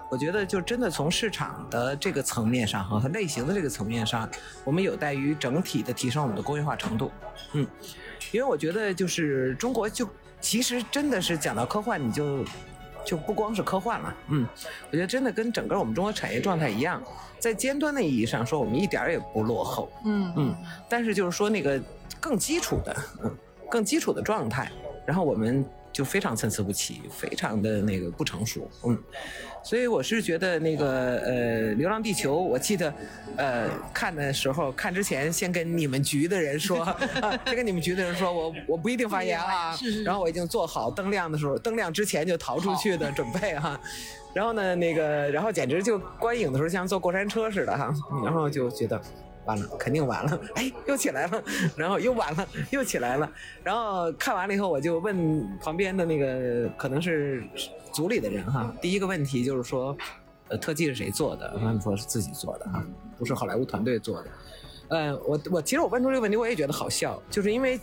[0.09, 4.27] 我觉得，就真的从市场的这个层面上和类型的这个层面上，
[4.63, 7.11] 我们有待于整体的提升我们的工业化程度。
[7.53, 7.67] 嗯，
[8.31, 10.09] 因为我觉得，就是中国就
[10.41, 12.43] 其实真的是讲到科幻，你就
[13.07, 14.13] 就不光是科幻了。
[14.27, 14.45] 嗯，
[14.91, 17.01] 我觉得真的跟整个我们中国产业状态一样，
[17.39, 19.89] 在尖端的意义上说，我们一点儿也不落后。
[20.03, 20.55] 嗯嗯，
[20.89, 21.81] 但是就是说那个
[22.19, 22.93] 更基础的，
[23.23, 23.33] 嗯，
[23.69, 24.69] 更基础的状态，
[25.05, 28.97] 然后我们就非常参差不齐，非常的那个不成熟，嗯，
[29.63, 32.93] 所以我是觉得那个呃，《流浪地球》，我记得
[33.35, 36.81] 呃看的时候，看之前先跟你们局的人说，
[37.21, 43.79] 啊先跟你们局的人说我我不一定发言啊，然后我已经做好灯亮的时候，灯亮之前就逃出去的准备哈、
[44.33, 47.91] 然后呢，那个，然后简直就观影的时候像坐过山车似的哈，
[48.23, 49.01] 然后就觉得
[49.47, 51.43] 完了，肯定完了，哎，又起来了，
[51.75, 53.31] 然后又完了，又起来了，
[53.63, 57.43] 然后看完了以后，我就问旁边的那个可能是
[57.93, 59.97] 组里的人哈，第一个问题就是说，
[60.49, 61.57] 呃，特技是谁做的？
[61.59, 62.85] 他们说是自己做的哈，
[63.17, 64.29] 不是好莱坞团队做的。
[64.89, 67.79] 呃，我我其实我问出这个问题，我也觉得好笑，就是因为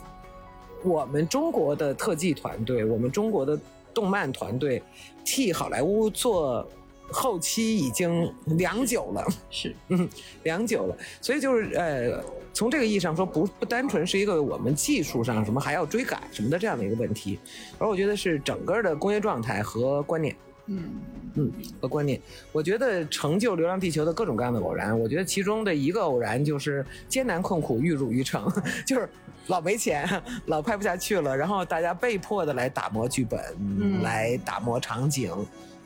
[0.83, 3.59] 我们中国的特技团队，我们中国的
[3.93, 4.83] 动漫团队
[5.25, 6.67] 替好莱坞做
[7.11, 10.09] 后期已经良久了，是， 嗯，
[10.43, 17.39] 良久了，所以就是呃，从这个意义上说，不不单纯是一个我们技术上什么还要追赶什么的这样的一个问题，
[17.79, 20.35] 而我觉得是整个的工业状态和观念。
[20.67, 20.91] 嗯。
[21.37, 22.21] 嗯，和观念，
[22.53, 28.49] 我觉得成就《流浪地球》的各种各样的偶然，我觉得其中的一个偶然就是艰难困苦，玉汝于成，
[28.87, 29.09] 就是
[29.49, 30.09] 老没钱，
[30.47, 34.01] 老拍不下去了，然后大家被迫的来打磨剧本，嗯。
[34.01, 35.33] 来打磨场景，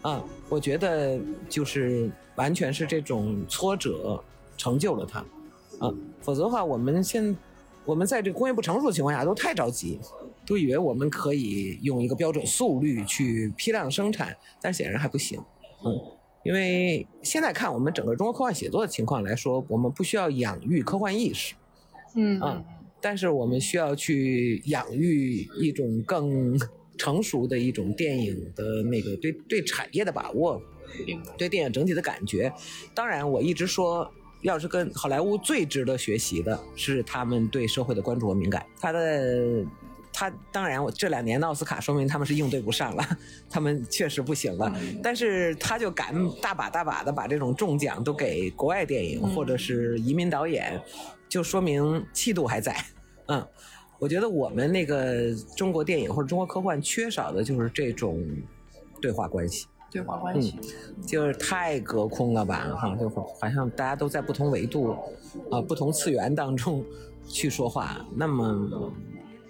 [0.03, 4.23] 啊，我觉得就是完全是这种挫折
[4.57, 5.19] 成就了他，
[5.81, 7.37] 啊，否则的话，我们现
[7.85, 9.99] 我们在这个工业不成熟的情况下都太着急，
[10.47, 15.41] 都以为我们可以用一个标准速率去批量生产，但显然还不行。
[15.85, 15.93] 嗯，
[16.45, 21.55] 因为现在看我们整个中国科幻写作的情况来说，我们不需要养育科幻意识，
[22.15, 22.63] 嗯啊
[23.01, 26.59] 但是我们需要去养育一种更
[26.99, 30.61] 成熟的一种电影的那个对对产业的把握，
[31.39, 32.53] 对电影整体的感觉。
[32.93, 38.67] 当然，我一直说，要是跟好莱坞最值得学习的是他们对社会的关注和敏感。
[38.81, 39.65] 他的
[40.13, 43.05] 他当然，我这两年的奥斯卡说明他们是应对不上了，
[43.49, 44.77] 他们确实不行了。
[45.03, 50.81] 但是他就敢大把大把的把这种重奖都给国外电影、或者是移民导演，
[51.29, 52.75] 就说明气度还在。
[53.27, 53.47] 嗯，
[53.99, 58.25] 我觉得我们那个中国电影或者中国科幻缺少的就是这种
[59.01, 59.67] 对话关系。
[59.91, 60.55] 对话关系，
[61.07, 64.95] 就是太隔空了吧，哈，就好像大家都在不同维度，
[65.51, 66.85] 啊、不同次元当中
[67.27, 68.07] 去说话。
[68.15, 68.93] 那么，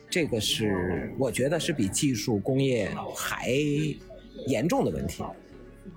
[0.08, 3.50] 这个是我觉得是比技术工业还
[4.46, 5.24] 严重的问题，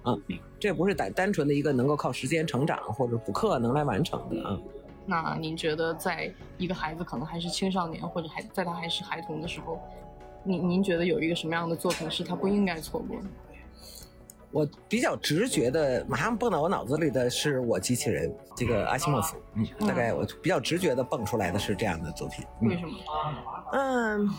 [0.02, 0.18] 啊，
[0.60, 4.60] 这不是单单纯的一个能够靠时间成长或者补课能来完成的啊。
[5.12, 9.78] 那您觉得，在一个孩子可能还是青少年，或者还在他还是孩童的时候，
[10.42, 13.26] 您您觉得有一个什么样的作品是他不应该错过的？
[14.52, 22.46] 我比较直觉的，马上蹦到我脑子里的是我机器人这个阿西莫夫，嗯，大概我比较直觉的蹦出来的是这样的作品。
[22.62, 22.94] 嗯为什么？
[23.74, 24.30] 嗯，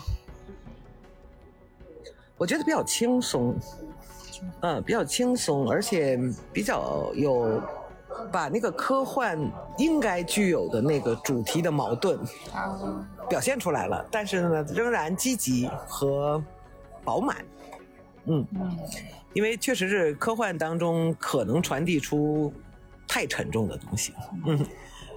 [2.35, 3.55] 我觉得比较轻松，
[4.61, 6.19] 嗯，比较轻松，而且
[6.51, 7.61] 比较有
[8.31, 9.39] 把那个科幻
[9.77, 12.19] 应该具有的那个主题的矛盾
[12.53, 16.43] 啊，表现出来了，但是呢，仍然积极和
[17.03, 17.37] 饱满。
[18.25, 18.79] 嗯，嗯
[19.33, 22.53] 因为确实是科幻当中可能传递出
[23.07, 24.13] 太沉重的东西。
[24.45, 24.65] 嗯，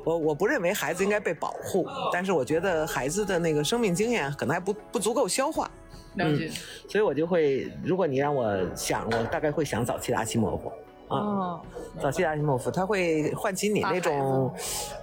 [0.04, 5.70] 我我不认为孩子应该被保护，但是我觉得孩子的那个生命经验可能还不不足够消化，
[6.14, 6.50] 了解。
[6.88, 10.72] 所以我就会，如果你让我想，我大概会想早期的阿西莫夫。
[11.08, 11.60] 啊，哦，
[12.00, 14.52] 早期的阿西莫夫，他会唤起你那种，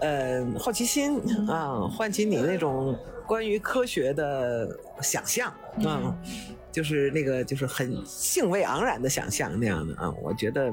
[0.01, 4.69] 呃，好奇心啊，唤起你那种关于科学的
[5.01, 5.53] 想象
[5.85, 6.15] 啊，
[6.71, 10.71] 就是那个就是很兴味盎然的想象那样的啊，我觉得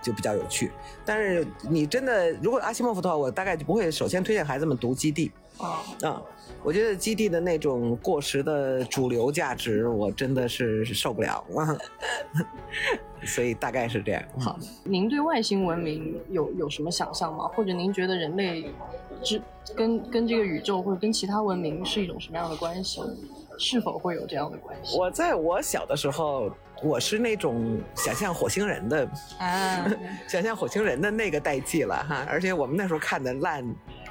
[0.00, 0.70] 就比较有趣。
[1.04, 5.28] 但是你真的如果阿西莫夫的话，我大概就不会首先推荐孩子们读《基地》
[5.62, 6.22] 啊，啊，
[6.62, 11.78] 我觉得《基地》的那种过时的主流价值，我真的是受不了啊。
[13.24, 14.22] 所以大概是这样。
[14.40, 17.46] 好，您对外星文明有有什么想象吗？
[17.54, 18.68] 或者您觉得人类
[19.22, 19.40] 之
[19.76, 23.00] 跟跟这个宇宙或者跟其他文明是一种什么样的关系？
[23.58, 24.98] 是否会有这样的关系？
[24.98, 26.50] 我在我小的时候
[26.82, 29.86] 我是那种想象火星人的啊，
[30.26, 32.26] 想象火星人的那个代际了哈。
[32.28, 33.64] 而且我们那时候看的烂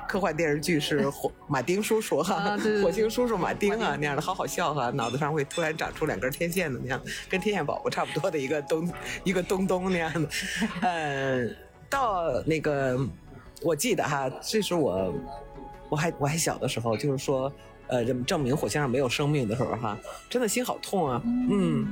[0.08, 8.92] 科幻电视剧是火马丁叔叔哈，啊对对对火星叔叔马丁啊那样的，好好笑哈，脑子上会突然长出两根天线的那样，跟天线宝宝差不多的一个东
[9.24, 10.30] 一个东东那样的。
[10.82, 11.48] 呃，
[11.90, 13.00] 到那个
[13.62, 15.14] 我记得哈，这是我
[15.90, 17.52] 我还我还小的时候，就是说。
[17.88, 21.22] 呃，证证明火星上没有生命的时候，哈，真的心好痛啊。
[21.26, 21.86] 嗯，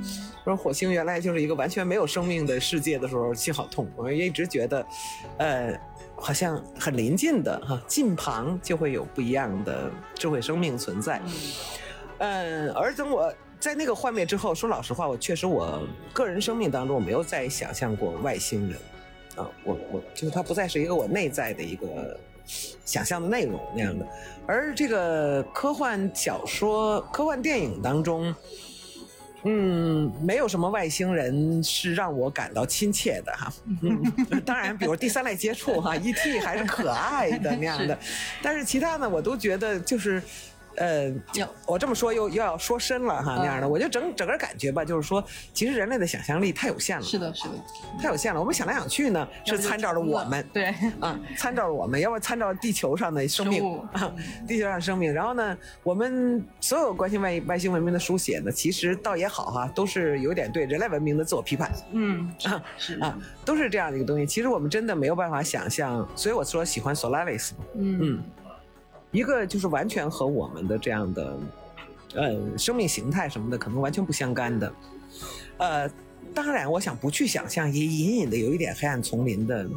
[0.44, 3.86] 说火星原来就是一个完全没有生命的世界的时候，心好痛。
[3.96, 4.86] 我一直觉得，
[5.36, 5.78] 呃，
[6.20, 11.20] 好像很临近的哈，近旁就会有不一样的智慧生命存在。
[12.18, 18.78] 嗯，而等我在那个幻灭之后，说老实话，我确实我个人生命当中，我没有再想象过外星人。
[19.36, 22.18] 啊，我我就是它不再是一个我内在的一个
[22.84, 24.06] 想象的内容那样的。
[24.46, 28.34] 而这个科幻小说、科幻电影当中，
[29.44, 33.52] 嗯，没有什么外星人是让我感到亲切的哈。
[33.82, 36.38] 嗯，当然，比如第三类接触哈，E.T.
[36.40, 37.98] 还是可爱的那样的，
[38.42, 40.22] 但是其他呢，我都觉得就是。
[40.80, 41.14] 呃，
[41.66, 47.02] 我这么说又又要说深了哈，那样的，我就整整个感觉吧，就是说，其实人类的想象力太有限了。
[47.04, 47.54] 是的，是的，
[48.00, 48.40] 太有限了。
[48.40, 53.62] 我们想来想去呢，是参照着我们，对， 啊，参照着我们，要不参照地球上的生命
[53.92, 54.10] 啊，
[54.48, 55.12] 地球上生命。
[55.12, 61.70] 然后呢，我们所有关心外外星文明的书写呢，其实倒也好哈，都是有点对人类文明的自我批判。
[61.92, 64.24] 嗯，啊是啊，都是这样的一个东西。
[64.24, 67.50] 其实我们真的没有办法想象，所以我说喜欢 Solaris。
[67.74, 68.22] 嗯嗯。
[69.10, 71.38] 一个就是完全和我们的这样的，
[72.14, 74.72] 呃，生命形态什么的可能完全不相干的，
[75.58, 75.90] 呃，
[76.34, 79.68] 当然，我想不去想象，也隐隐的有一点黑暗丛林的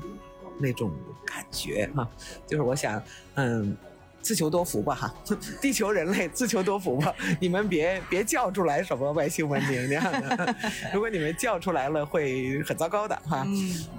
[0.59, 0.91] 那种
[1.25, 2.07] 感觉哈，
[2.45, 3.01] 就是我想，
[3.35, 3.75] 嗯，
[4.21, 5.15] 自求多福吧哈，
[5.59, 10.55] 地球人类自求多福吧，你们别别叫出来什么外星文明那样的，
[10.93, 13.47] 如果你们叫出来了，会很糟糕的哈，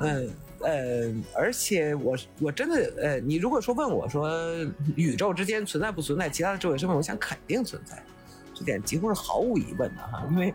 [0.00, 0.30] 嗯。
[0.64, 4.30] 呃，而且我我真的呃，你如果说问我说
[4.96, 8.02] 宇宙之间存在不存在其他的智慧生命，我想肯定存在，
[8.54, 10.52] 这点几乎是毫无疑问的哈，因为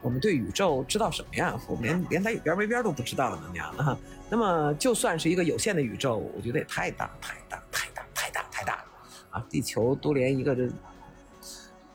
[0.00, 1.58] 我们对宇宙知道什么呀？
[1.68, 3.96] 我们连连它有边没边都不知道呢那样的哈。
[4.30, 8.84] 那么就算是一个有限的宇宙，我觉得也太大太大太大太大太大了
[9.30, 9.46] 啊！
[9.50, 10.68] 地球都连一个这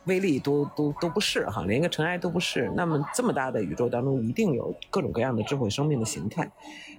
[0.10, 2.70] 微粒都都都不是哈，连一个尘埃都不是。
[2.76, 6.52] 那么这么大的宇宙当中，一定有各种各样的智慧生命的形态。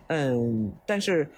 [0.06, 1.30] 嗯，但是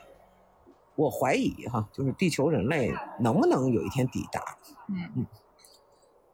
[0.95, 4.41] 我怀疑哈，就是地球人类能不能有一天抵达？
[4.89, 5.27] 嗯嗯，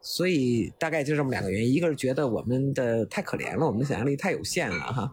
[0.02, 5.10] 所以大概就这么两个原因，一个是觉得我们的太可怜了，我们的想象力太有限了哈；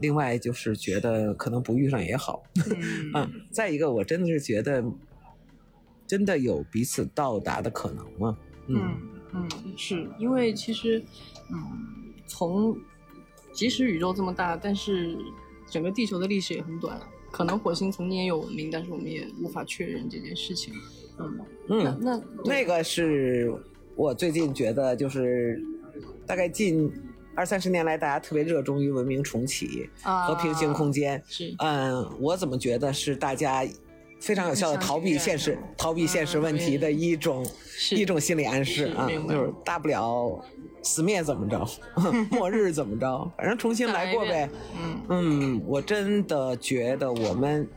[0.00, 2.42] 另外就是觉得可能不遇上也好。
[3.14, 4.82] 嗯，再一个，我真的是觉得
[6.06, 8.36] 真的有彼此到达的可能吗？
[8.68, 9.21] 嗯嗯，
[9.76, 11.02] 是因为其实
[11.50, 12.76] 嗯，从
[13.52, 15.16] 即使宇宙这么大，但是。
[15.70, 20.74] 整个地球的历史也很短，可能火星曾经也有文明，但是我们也无法确认这件事情。
[21.18, 23.50] 嗯嗯，那那个是
[23.96, 25.58] 我最近觉得，就是
[26.26, 26.92] 大概近
[27.34, 31.22] 二三十年来，大家特别热衷于文明重启和平行空间。
[31.26, 33.66] 是嗯，我怎么觉得是大家
[34.22, 37.44] 非常有效的逃避现实、逃避现实问题的一种
[37.90, 40.40] 一种心理暗示啊，就是大不了。
[40.84, 41.64] 死灭怎么着？
[42.30, 43.30] 末日怎么着？
[43.36, 44.48] 反正重新来过呗。
[44.76, 47.68] 嗯嗯，我真的觉得我们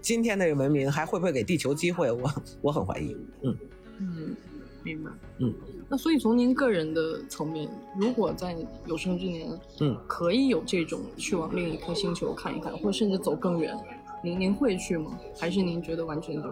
[0.00, 2.10] 今天的文明还会不会给地球机会？
[2.10, 3.14] 我我很怀疑。
[3.42, 3.58] 嗯
[3.98, 4.36] 嗯，
[4.82, 5.10] 明白。
[5.40, 5.52] 嗯，
[5.90, 9.46] 那所以从您个人的层面，如果在有生之年，
[9.80, 13.76] 嗯，可以有这种去往另一颗星球看一看，或者甚至走更远，
[14.24, 15.10] 您您会去吗？
[15.38, 16.48] 还是您觉得完全就？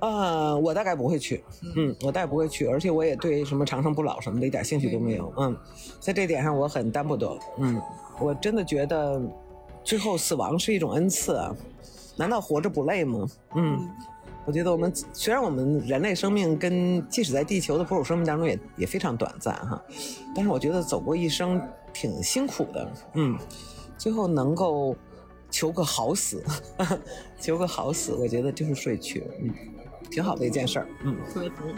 [0.00, 1.42] 呃，我大概不会去，
[1.74, 5.56] 嗯，我大概不会去，而且我也对什么长生不老什么的一点兴趣都没有，嗯，
[5.98, 7.80] 在这点上我很担不得，嗯，
[8.20, 9.20] 我真的觉得
[9.82, 11.56] 最后死亡是一种恩赐啊，
[12.16, 13.26] 难道活着不累吗？
[13.56, 13.88] 嗯，
[14.44, 19.82] 我觉得我们虽然我们人类生命跟即使在地球的哺乳生命当中也也非常短暂哈，
[20.32, 21.60] 但是我觉得走过一生
[21.92, 23.36] 挺辛苦的，嗯，
[23.96, 24.94] 最后能够
[25.50, 26.42] 求个好死，
[27.40, 29.52] 求个好死，我觉得就是睡去，嗯。
[30.10, 31.74] 挺好的一件事儿，嗯，特别同意。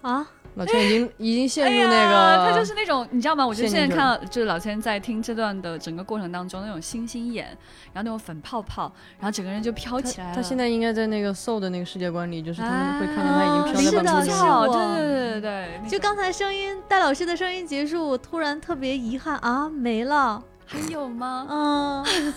[0.00, 3.46] 啊，老千已经 已经陷入那个，他就是那种你知道吗？
[3.46, 7.46] 我就现在看到，就是老千在听这段的整个过程当中，那种星星眼，
[7.92, 10.34] 然后那种粉泡泡，然后整个人就飘起来了。
[10.34, 14.94] 他现在应该在那个 Soul 的那个世界观里，就是他们会看到他已经飘在半空中。
[14.96, 20.42] 对对对对就刚才声音戴老师的声音结束，我突然特别遗憾啊，没了。
[20.66, 21.46] 还有吗？
[21.48, 22.34] 嗯，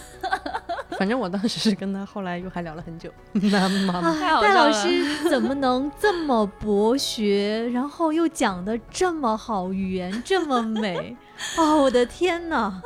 [0.97, 3.11] 反正我当时是跟他，后来又还聊了很久。
[3.33, 4.71] 那 妈妈，太好戴老。
[4.71, 11.17] 师怎么能这么博学，然后又讲的这么好，语言这么美？
[11.57, 12.81] 哦，我的天哪！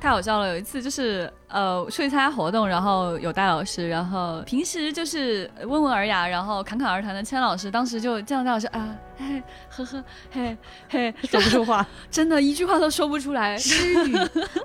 [0.00, 0.48] 太好笑了！
[0.48, 10.56] 有一次就是呃出去参加活动，然后有戴老师，然后平时就是温文尔雅，然后侃侃而谈的千老师，当时就见到戴老师啊，嘿呵呵嘿
[10.88, 11.86] 嘿， 说不出话。
[12.10, 14.12] 真的一句话都说不出来，失语。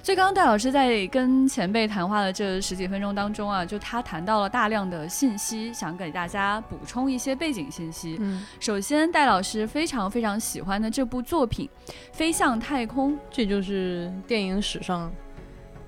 [0.01, 8.17] 所以刚刚戴老师在跟前辈谈话的这十几分钟当中啊，就他谈到了大量的信息，想给大家补充一些背景信息。
[8.19, 11.69] 嗯，首先，戴老师非常非常喜欢的这部作品
[12.13, 15.11] 《飞向太空》，这就是电影史上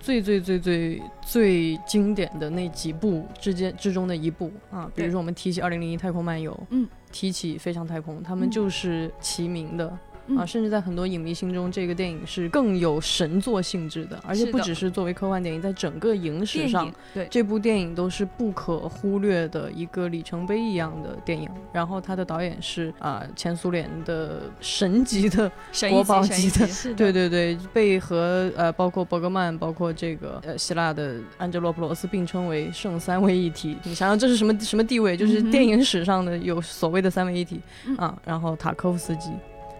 [0.07, 4.89] 最最最最最经典的那几部之间之中的一部啊。
[4.95, 9.99] 比如说我们提起《二零零一太空漫游》，嗯，提起《飞向太空》，他们嗯就是齐名的。
[10.27, 21.49] 嗯啊，甚至在很多影迷心中，这个电影是更有神作性质的，而且不只是作为科幻电影，在整个影史上，对这部电影都是不可忽略的一个里程碑一样的电影。
[21.71, 33.77] 然后他的导演是啊、前苏联的神级的神国宝级的对对对，被和呃包括伯格曼，包括这个呃希腊的安哲洛普罗斯并称为圣三位一体。
[33.83, 35.15] 你想想这是什么什么地位？
[35.15, 38.17] 就是电影史上的有所谓的三位一体、嗯啊。
[38.25, 39.31] 然后塔科夫斯基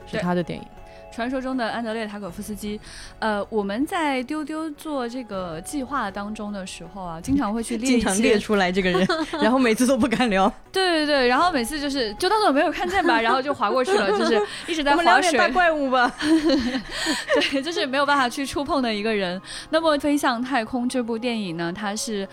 [0.10, 0.66] 是他的电影，
[1.12, 2.80] 传说中的安德烈·塔可夫斯基，
[3.20, 9.08] 呃，我们在丢丢做这个计划当中的时候啊，经常会去 列经，常列出来这个人，
[9.41, 10.51] 然后每次都不敢聊。
[10.72, 16.14] 对对对，然后每次就是就当做没有看见吧， 然后就划过去了，就是一直在划水，怪物吧。
[16.20, 19.41] 对，就是没有办法去触碰的一个人。
[19.72, 22.28] 那么《飞向太空》这部电影呢，它是。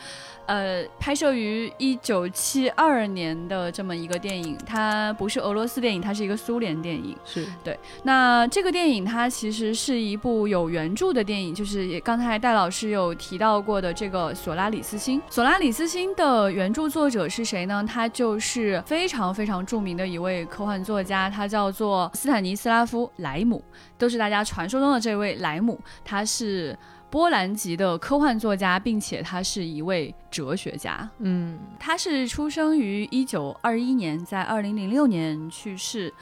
[0.46, 7.16] 呃，拍摄于一九七二年的这么一个电影，它不是俄罗斯电影，它是一个苏联电影。
[7.24, 15.20] 是对那这个电影它其实是一部有原著的电影，就是也刚才戴老师有提到过的这个索拉里斯星。
[15.30, 17.84] 索拉里斯星的原著作者是谁呢？
[17.86, 23.62] 他就是非常非常著名的一位科幻作家，他叫做斯坦尼斯拉夫·莱姆，
[23.96, 26.76] 都是大家传说中的这位莱姆，他是。
[27.10, 31.08] 波兰籍的科幻作家，并且他是一位哲学家。
[31.18, 36.12] 嗯，他是出生于一九二一年，在二零零六年去世。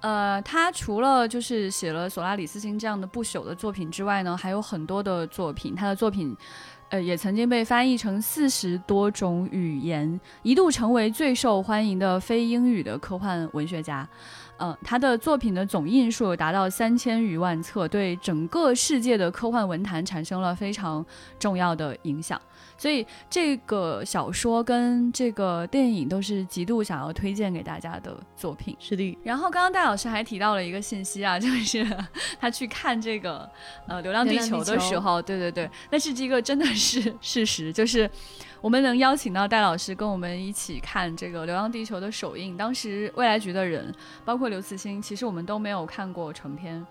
[0.00, 5.74] 呃，他除了就是写了《索拉里斯星》这样的不朽的作品之外呢，还有很多的作品。
[5.74, 6.34] 他的作品，
[6.88, 14.08] 呃，也曾经被翻译成四十多种语言，一度成为最受欢迎的非英语的科幻文学家。
[14.60, 21.04] 呃，他的作品的总印数达到三千余万册，对整个世界的科幻文坛产生了非常
[21.38, 22.38] 重要的影响。
[22.76, 28.76] 所以这个小说跟这个电影都是极度想要推荐给大家的作品。
[28.78, 31.86] 是的，然后刚刚戴老师还提到了一个信息啊， 就是
[32.38, 33.48] 他去看这个
[33.86, 38.10] 呃《流浪地球》的时候，对对对，那是这个真的是事实，就是
[38.60, 42.56] 我们能邀请到戴老师跟我们一起看这个《流浪地球》的首映。
[42.56, 43.92] 当时未来局的人，
[44.24, 46.86] 包括刘慈欣，其实我们都没有看过成片。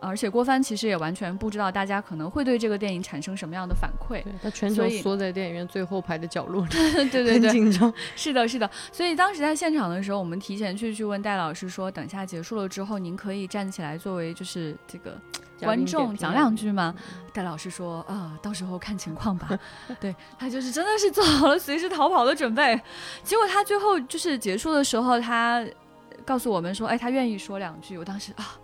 [0.00, 6.70] 而且郭帆其实也完全不知道大家可能会对这个电影产生什么样的反馈，对他全程缩在电影院最后排的角落 里，
[7.10, 7.92] 对对很对，紧张。
[8.14, 15.18] 是的，是的，所以当时在现场的时候，我们提前去去问戴老师说，等一下结束了之后，您可以站起来作为就是这个
[15.60, 16.94] 观众讲两句吗？
[17.32, 19.58] 戴老师说啊、到时候看情况吧。
[20.00, 22.80] 对他就是真的是做好了随时逃跑的准备，
[23.22, 25.64] 结果他最后就是结束的时候，他
[26.24, 27.96] 告诉我们说，哎，他愿意说两句。
[27.98, 28.58] 我当时啊。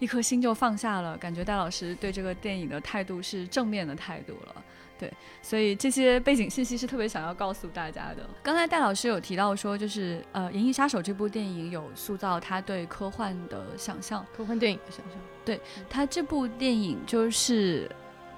[0.00, 4.54] 一颗心就放下了，感觉戴老师对这个电影的态度是正面的态度了。
[4.98, 8.28] 对，所以这些背景信息是特别想要告诉大家的。
[8.42, 14.26] 刚才戴老师有提到说，就是呃，《银翼杀手》这部电影有塑造他对科幻的想象。
[14.36, 17.90] 科幻电影的想象，对他这部电影就是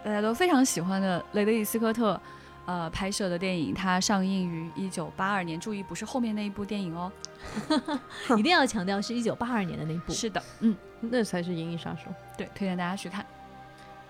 [0.05, 2.21] 大家都非常喜欢的雷德利·斯科特。
[2.67, 5.59] 呃，拍摄的电影，它上映于一九八二年。
[5.59, 7.11] 注意，不是后面那一部电影哦。
[8.39, 10.13] 一定要强调是一九八二年的那部。
[10.15, 12.09] 是的，嗯，那才是《银翼杀手》。
[12.39, 13.27] 对，推荐大家去看。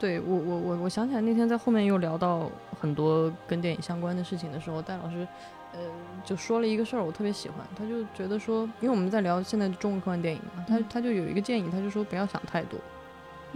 [0.01, 5.29] 对我我我我想起来那天在后面又聊到很多跟电影相关的事情的时候，戴老师，
[5.75, 5.79] 呃，
[6.25, 7.59] 就说了一个事儿，我特别喜欢。
[7.77, 12.81] 他就觉得说，因为我们在聊现在中国科幻电影嘛，他嗯他就有一个建议，他就说不要想太多。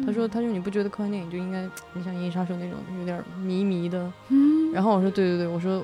[0.05, 1.63] 他说他说你不觉得科幻电影就应该，
[1.95, 4.13] 你像《银翼杀手》那种有点迷迷的。
[4.29, 5.83] 嗯，然后我说对对对，我说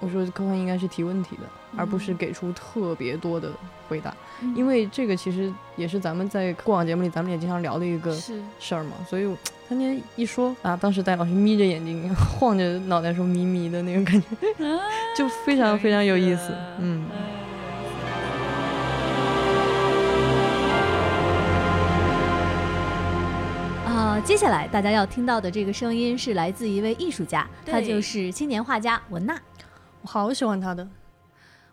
[0.00, 1.42] 我说科幻应该是提问题的，
[1.76, 3.52] 而不是嗯给出特别多的
[3.88, 4.16] 回答，嗯
[4.54, 8.12] 因为这个其实也是咱们在过往节目里咱们也经常聊的一个
[8.58, 9.36] 事儿嘛，所以我
[9.68, 14.26] 他那天一说啊，当时戴老师眯着眼睛，晃着脑袋说咪咪的那种感觉，
[15.16, 16.52] 就非常非常有意思。
[16.78, 17.06] 嗯，
[23.86, 29.36] 啊，接下来大家要听到的这个声音是来自一位艺术家，他就是青年画家文娜。
[30.02, 30.86] 我好喜欢他的。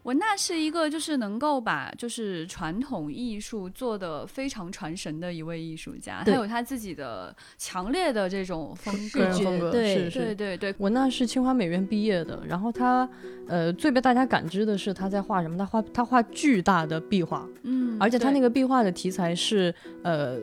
[0.03, 10.75] 文娜是一个就是能够把就是传统艺术做的非常传神的一位艺术家，他有他自己的强烈的这种风格，风格对对对对。
[10.79, 13.07] 文娜是清华美院毕业的，然后他
[13.47, 15.57] 呃最被大家感知的是他在画什么？
[15.57, 19.73] 他画他画巨大的壁画，嗯，而且他那个壁画的题材是
[20.03, 20.37] 呃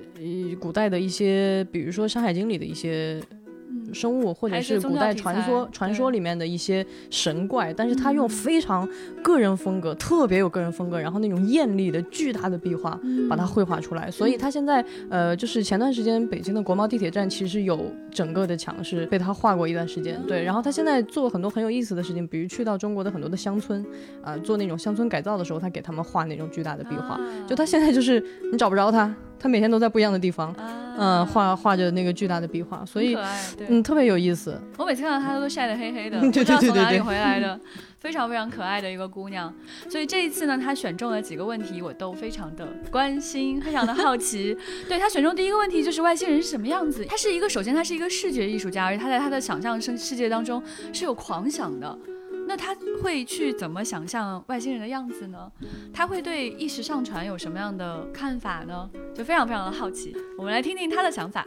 [0.59, 3.23] 古代的一些，比如说《山海经》里的一些。
[3.93, 8.89] 生物或者是古代传说传说里面的一些神怪，但是他用非常
[9.23, 14.11] 个人风格，特别有个人风格，然后那种艳丽的巨大的壁画把它绘画出来。
[14.11, 20.21] 所以他现在呃，就是前段时间北京的国贸地铁站其实有整个的墙是被他画过一段时间。
[20.27, 23.85] 对，然后他现在做很多很有意思的事情，比如去到中国的很多的乡村
[24.23, 27.21] 啊，做那种乡村改造的时候，他给他们画那种巨大的壁画。
[27.47, 28.23] 就他现在就是
[28.53, 29.15] 你找不着他。
[29.41, 30.55] 他每天都在不一样的地方，
[30.99, 33.17] 嗯，画画着那个巨大的壁画，所以
[33.69, 34.61] 嗯，特别有意思。
[34.77, 37.59] 我每次看到他都晒得黑黑的， 不知道从哪里回来的，
[37.99, 39.53] 非常非常可爱的一个姑娘。
[39.89, 44.55] 所以这一次呢，他选中了几个问题，我都非常的关心，非常的好奇。
[44.87, 47.05] 对他选中第一个问题就是外星人是什么样子。
[47.07, 50.63] 他是一个，首先他是一个视觉艺术家，而且他在他的想象生世界当中
[50.93, 51.99] 是有狂想的。
[52.51, 55.49] 那他会去怎么想象外星人的样子呢？
[55.93, 58.91] 他会对意识上传有什么样的看法呢？
[59.15, 61.47] 就非常非常的好奇，我们来听听他的想法。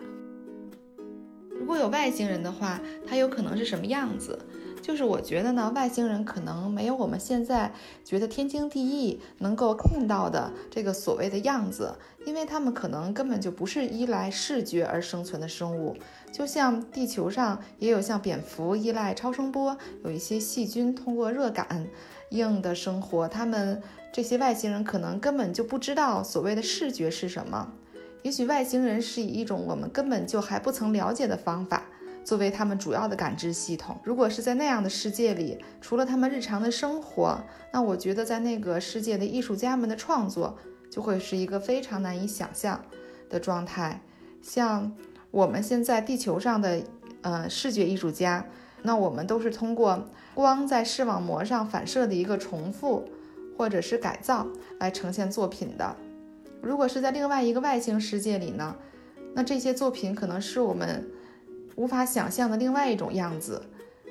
[1.49, 4.39] 如果有外星人的话，他有可能是什么样子？
[4.81, 7.73] 就是我觉得呢，外星人可能没有我们现在
[8.05, 11.93] 觉得天经地义能够看到的这个所谓的样子，
[12.25, 15.97] 因为他们可能根本就不是依赖视觉而生存的生物。
[16.33, 21.87] 就像地球上也有像蝙蝠依赖超声波，有一些细菌通过热感
[22.31, 23.27] 应的生活。
[23.27, 23.79] 他们
[24.11, 27.71] 这些外星人可能根本就不知道所谓的视觉是什么。
[28.23, 31.83] 也许外星人是以一种我们根本就还不曾了解的方法
[32.23, 33.95] 作为他们主要的感知系统。
[34.03, 37.39] 如果是在那样的世界里，除了他们日常的生活，
[37.71, 40.57] 那我觉得在那个世界的艺术家们的创作
[40.89, 42.83] 就会是一个非常难以想象
[43.29, 44.01] 的状态，
[44.41, 44.91] 像。
[45.33, 46.83] 我们现在地球上的，
[47.21, 48.45] 呃，视觉艺术家，
[48.83, 53.09] 那我们都是通过光在视网膜上反射的一个重复
[53.57, 54.45] 或者是改造
[54.79, 55.95] 来呈现作品的。
[56.61, 58.75] 如果是在另外一个外星世界里呢，
[59.33, 61.09] 那这些作品可能是我们
[61.75, 63.63] 无法想象的另外一种样子。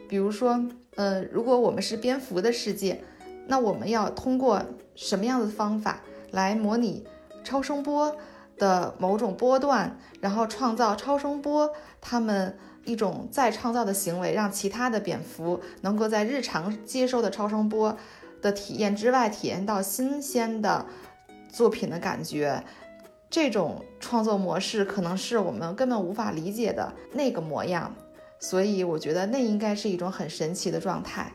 [0.08, 0.60] 比如说，
[0.96, 3.00] 呃，如果我们是蝙蝠的世界，
[3.46, 4.60] 那我们要通过
[4.96, 6.00] 什么样的方法
[6.32, 7.04] 来模拟
[7.44, 8.16] 超声波？
[8.62, 11.68] 的某种波段，然后创造超声波，
[12.00, 17.96] 他们一种再创造的行为，让其他的蝙蝠能够在日常接收的超声波
[18.40, 20.86] 的体验之外，体验到新鲜的
[21.50, 22.62] 作品的感觉。
[23.28, 27.92] 这种创作模式可能是我们根本无法理解的那个模样，
[28.38, 31.32] 所以我觉得那应该是一种很神奇的状态。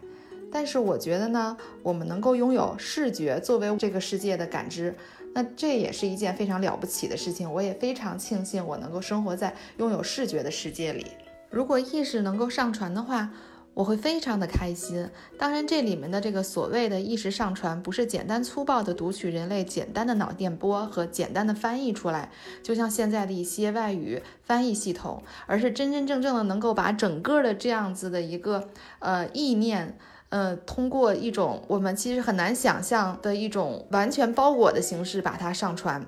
[0.50, 4.96] 但是我觉得呢，我们能够拥有视觉作为这个世界的感知。
[5.38, 11.06] 那这也是一件非常了不起的事情，我也非常庆幸我能够生活在拥有视觉的世界里。
[11.52, 13.30] 如果意识能够上传的话，
[13.76, 15.08] 我会非常的开心。
[15.38, 22.32] 当然，这里面的这个所谓的意识上传，不是简单粗暴的读取人类简单的脑电波和简单的翻译出来，
[22.64, 30.00] 就像现在的一些外语翻译系统，而是真真正正的能够把整个的这样子的一个呃意念。
[30.30, 36.06] 呃，通过一种我们其实很难想象的一种完全包裹的形式把它上传，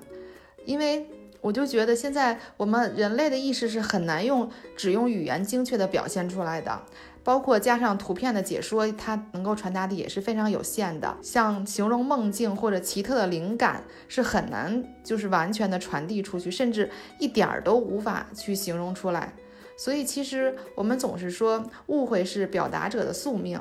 [0.66, 1.06] 因为
[1.40, 6.82] 我就觉得现在我们人类的意识是很难用只用语言精确的表现出来的，
[7.24, 11.16] 包括加上图片的解说，它能够传达的也是非常有限的。
[11.22, 19.32] 像形容梦境或者奇特的灵感是很难就是完全的传递出去，甚至一点儿都无法去形容出来。
[19.78, 23.58] 所以其实我们总是说误会是表达者的宿命。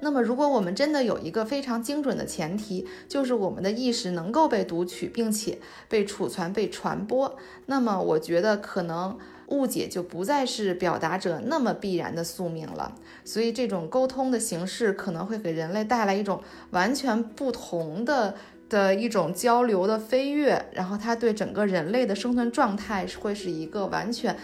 [0.00, 7.36] 那么，如果我们真的有一个非常精准的前提，就是我们的意识能够被读取，并且被储存、被传播，
[7.66, 9.18] 那么我觉得可能
[9.48, 12.94] 误解就不再是表达者那么必然的宿命了。
[13.24, 16.40] 所以，这种沟通的形式可能会给人类带来一种
[16.70, 18.34] 完全不同的
[18.68, 24.36] 的一种交流的飞跃，然后它对整个人类的生存状态会是一个完全。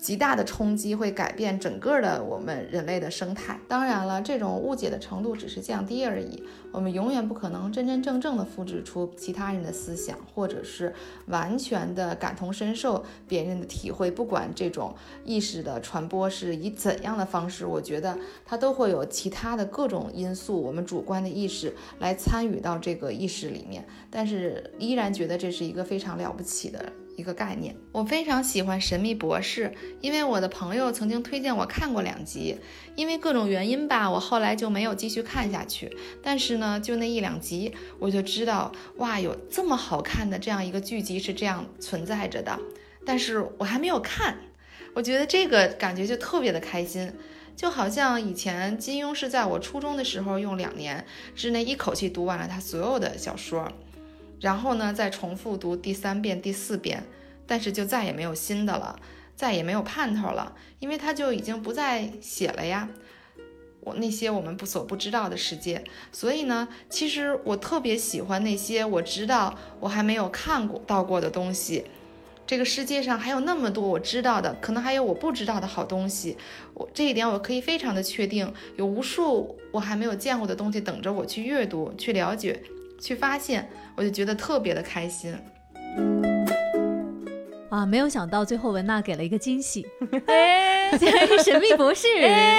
[0.00, 3.60] 极大的冲击会改变整个的我们人类的生态。
[3.68, 6.42] 当然了，这种误解的程度只是降低而已。
[6.72, 10.94] 我们永远不可能真真正正的复制出其他人的思想，或者是
[11.26, 14.10] 完全的感同身受别人的体会。
[14.10, 14.94] 不管这种
[15.24, 23.84] 意识的传播是以怎样的方式，我觉得它都会有其他的各种因素，我们主观的意识来参与到这个意识里面。
[24.08, 26.92] 但是依然觉得这是一个非常了不起的。
[27.20, 27.76] 一个概念。
[27.92, 29.66] 我非常喜欢《神秘博士》，
[30.00, 32.56] 因为我的朋友曾经推荐我看过两集，
[32.96, 35.96] 因为各种原因吧，我后来就没有继续看下去。
[36.22, 42.58] 但是呢，就那一两集，我就知道哇，有这么好看的这样一个剧集是这样存在着的。
[43.06, 44.38] 但是我还没有看，
[44.94, 47.12] 我觉得这个感觉就特别的开心。
[47.56, 51.04] 就好像以前金庸是在我初中的时候用两年
[51.34, 53.70] 之内一口气读完了他所有的小说，
[54.40, 57.04] 然后呢再重复读第三遍、第四遍，
[57.46, 58.98] 但是就再也没有新的了，
[59.36, 62.88] 再也没有盼头了，因为他就已经不再写了呀。
[63.82, 65.82] 我那些我们不所不知道的世界，
[66.12, 71.84] 所以呢，其实我特别喜欢那些我知道我还没有看过到过的东西。
[72.46, 76.36] 这个世界上还有那么多我知道的，可能还有我不知道的好东西。
[76.74, 82.60] 我这一点我可以非常的确定，有无数我还没有见过的东西等着我去阅读、去了解、
[83.00, 85.34] 去发现，我就觉得特别的开心。
[87.70, 89.86] 啊，没有想到最后文娜给了一个惊喜，
[90.26, 90.90] 哎，
[91.44, 92.58] 神秘博士， 哎，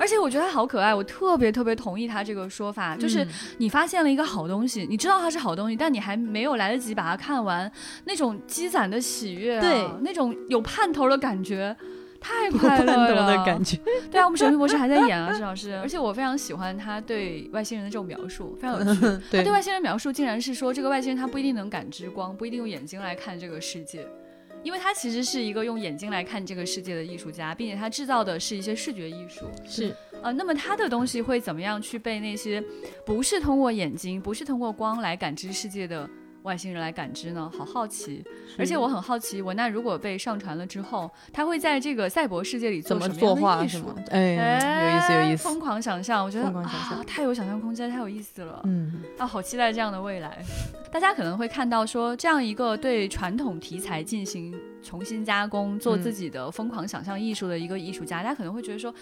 [0.00, 3.26] 而且我觉得他好可爱，我特别特别同意他这个说法，就是
[3.58, 7.70] 你发现了一个好东西，你知道它是好东西，但你还没有来得及把它看完，
[8.04, 11.76] 那种积攒的喜悦，对，那种有盼头的感觉，
[12.20, 13.78] 太快乐了的感觉。
[14.10, 19.00] 对啊，我们神秘博士还在演啊，石老师，而且我非常喜欢他对外星人的这种描述，非常有趣。
[19.36, 24.06] 他对外星人描述竟然是说，这个外星人他不一定能感知光，不一定用眼睛来看这个世界。
[24.64, 29.46] 因为他其实是一个用眼睛来看这个世界的艺术家，并且他制造的是一些视觉艺术。
[29.64, 32.62] 是，呃，那么他的东西会怎么样去被那些
[33.06, 36.10] 不是通过眼睛、不是通过光来感知世界的？
[36.48, 38.24] 外星人来感知呢，好好奇，
[38.58, 43.94] 而且我很好奇，文娜如果被上传了之后，他会在这个赛博世界里怎么作画什么？
[44.10, 50.42] 哎，有意思，有意思，疯狂想象，我觉得啊，太有想象空间，太有意思了，嗯，啊，好期待这样的未来。
[50.90, 58.92] 大家可能会看到说，这样一个对传统题材进行重新加工、做自己的疯狂想象艺术的一个艺术家，大家可能会觉得说，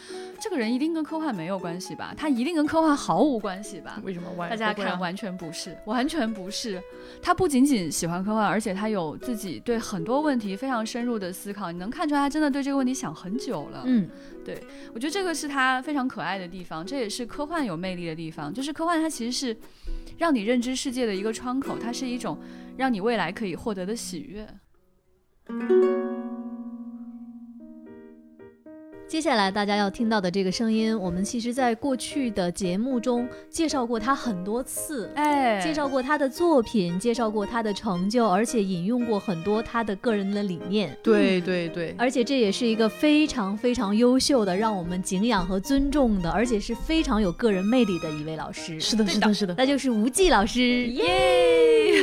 [0.41, 2.13] 这个人一定跟科幻没有关系吧？
[2.17, 4.01] 他一定跟科幻毫无关系吧？
[4.05, 4.27] 为什么？
[4.51, 6.83] 大家看，完全不是，完全不是，
[7.23, 7.37] 他。
[7.37, 11.71] 不仅仅喜欢科幻，而且他有自己对很多问题非常深入的思考。
[11.71, 13.83] 你能看出来，他真的对这个问题想很久了。
[13.85, 14.09] 嗯，
[14.43, 14.59] 对，
[14.95, 18.51] 我觉得这个是他非常可爱的地方，这也是科幻有魅力的地方。
[18.51, 19.55] 就是科幻，它其实是
[20.17, 22.39] 让你认知世界的一个窗口，它是一种
[22.79, 24.49] 让你未来可以获得的喜悦。
[25.49, 26.06] thank you
[29.09, 40.97] 接下来大家要听到的这个声音，我们其实在过去的节目中介绍过他很多次，哎，介绍过他的作品，介绍过他的成就，而且引用过很多他的个人的理念。
[41.05, 48.81] 对对对，而且这也是一个非常非常优秀的，让我们敬仰和尊重的，而且是非常有个人魅力的一位老师。
[48.81, 50.89] 是的，是的，是的，那就是吴忌老师。
[50.89, 51.05] 耶！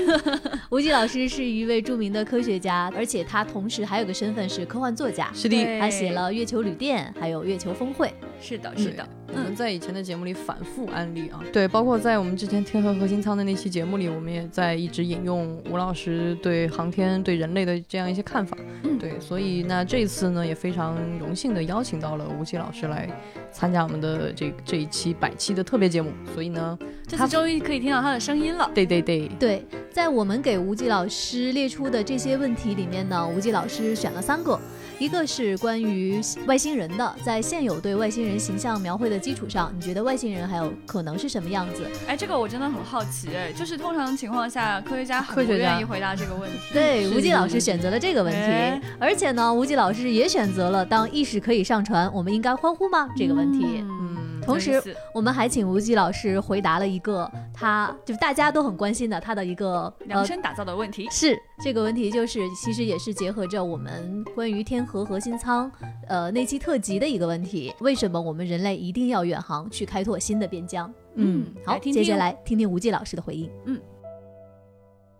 [0.71, 5.29] 吴忌老师是一位著名的科学家，而且他同时还有个身份是科幻作家。
[5.33, 6.91] 是的，他写了《月球旅店》。
[7.19, 9.07] 还有月球峰会，是的，是的。
[9.35, 18.55] 我们在以前的节目里反复安利啊，对，包括在我们之前天河核心舱的那期节目里，我们也在一直引用吴老师对航天、对人类的这样一些看法。
[18.99, 23.09] 对，所以那这次呢，也非常荣幸的邀请到了吴奇老师来
[23.51, 26.11] 参加我们的这这一期百期的特别节目。
[26.33, 26.77] 所以呢，
[27.07, 28.69] 这次终于可以听到他的声音了。
[28.75, 34.59] 对对对对，在我们给吴忌老师列出的这些问题里面呢，吴忌老师选了三个。
[35.03, 41.85] 一个是关于外星人的，在现有对外星人形象描绘的基础上，你觉得外星人还有可能是什么样子？
[42.07, 46.57] 哎，这个我真的很好奇，哎，就是通常情况下，科学家很不愿意回答这个问题。
[46.71, 53.09] 对，吴忌老师选择了这个问题，而且呢，吴忌老师也选择了当意识可以上传，我们应该欢呼吗？
[53.17, 53.83] 这个问题。
[53.83, 54.32] 嗯。
[54.45, 54.81] 同时，
[55.13, 61.07] 我们还请吴忌老师回答了一个，他就大家都很关心的他的一个量身打造的问题。
[61.09, 65.71] 是这个问题，就是其实也是结合着我们关于天河核心舱，
[66.07, 70.93] 呃那期特辑的一个问题：为什么我们人类一定要远航去开拓新的边疆？
[71.15, 73.49] 嗯，好，接下来听听吴忌老师的回应。
[73.65, 73.79] 嗯，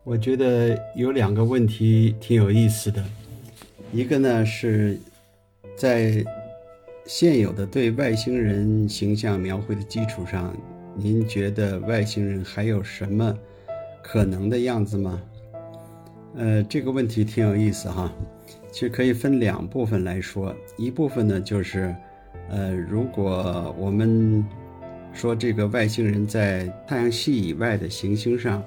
[0.03, 3.03] 我觉得有两个问题挺有意思的，
[3.91, 4.99] 一个呢是
[5.77, 6.23] 在。
[7.05, 10.55] 现有的对外星人形象描绘的基础上，
[10.95, 13.37] 您觉得外星人还有什么
[14.01, 15.21] 可能的样子吗？
[16.35, 18.09] 呃，这个问题挺有意思哈。
[18.71, 21.93] 其实可以分两部分来说，一部分呢就是，
[22.49, 24.43] 呃，如果我们
[25.11, 28.63] 说这个外星人在太阳系以外的行星上，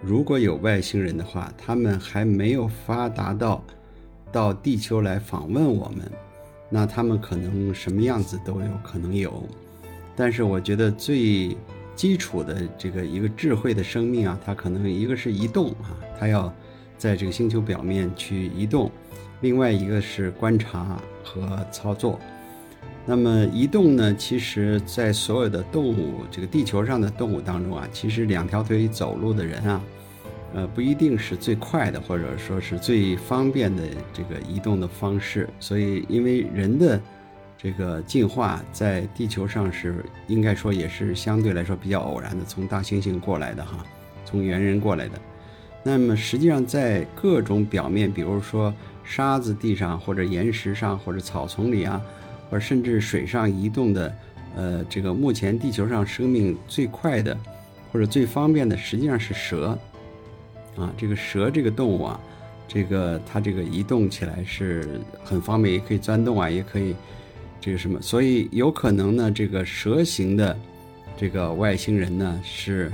[0.00, 3.62] 如果有外星人的话，他们还没有发达到
[4.30, 6.08] 到地球来访问我们。
[6.74, 9.46] 那他们可能什么样子都有可能有，
[10.16, 11.54] 但是我觉得最
[11.94, 16.50] 基础的这个一个智慧的生命啊，它可能一个是移动啊，它要
[16.96, 18.90] 在这个星球表面去移动，
[19.42, 22.18] 另外一个是观察和操作。
[23.04, 29.78] 那么移动呢，其实在所有的动物，这个地球上的动物当中啊，其实两条腿走路的人啊，
[30.54, 33.82] 呃，不一定是最快的，或者说是最方便的
[34.12, 35.48] 这个移动的方式。
[35.58, 37.00] 所以，因为人的
[37.56, 43.84] 这个进化在地球上是应该说也是相对来说比较偶然的，从大猩猩过来的哈，
[44.24, 45.18] 从猿人过来的。
[45.82, 48.72] 那么实际上在各种表面，比如说
[49.04, 52.00] 沙子地上，或者岩石上，或者草丛里啊。
[52.50, 54.14] 或者甚至水上移动的，
[54.54, 57.34] 呃，这个目前地球上生命最快的，
[57.90, 59.78] 或者最方便的，实际上是蛇，
[60.76, 62.20] 啊，这个蛇这个动物啊，
[62.66, 66.94] 这个它这个移动起来是很方便，也可以钻洞啊，也可以
[67.60, 70.56] 这个什么，所以有可能呢，这个蛇形的
[71.16, 72.90] 这个外星人呢是，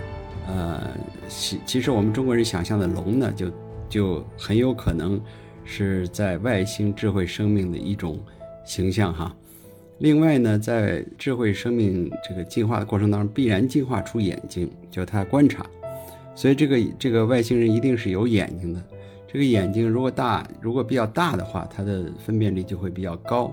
[0.48, 0.82] 呃，
[1.28, 3.50] 其其实我们中国人想象的龙呢，就
[3.88, 5.20] 就很有可能
[5.64, 8.18] 是在外星智慧生命的一种
[8.64, 9.34] 形象哈。
[9.98, 15.64] 另外呢，在智慧生命这个进化的过程当中，必然进化出眼睛，就它观察。
[16.38, 18.80] 所以这个这个外星人一定是有眼睛的。
[19.26, 23.52] 这个眼睛如果大，如果比较大的话，它的分辨率就会比较高，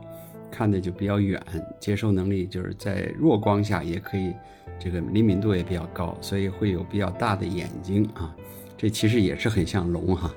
[0.52, 1.42] 看的就比较远，
[1.80, 4.32] 接受能力就是在弱光下也可以，
[4.78, 8.36] 这个灵敏度也比较高，所以会有比较大的眼睛啊。
[8.78, 10.32] 这其实也是很像龙哈。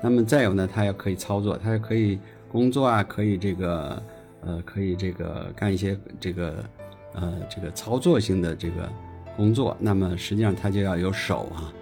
[0.00, 2.16] 那么再有呢，它要可以操作，它可以
[2.48, 4.00] 工作啊，可以这个。
[4.40, 6.64] 呃，可以这个干一些这个，
[7.14, 8.88] 呃，这个操作性的这个
[9.36, 9.76] 工作。
[9.80, 11.74] 那么实际上它就要有手啊。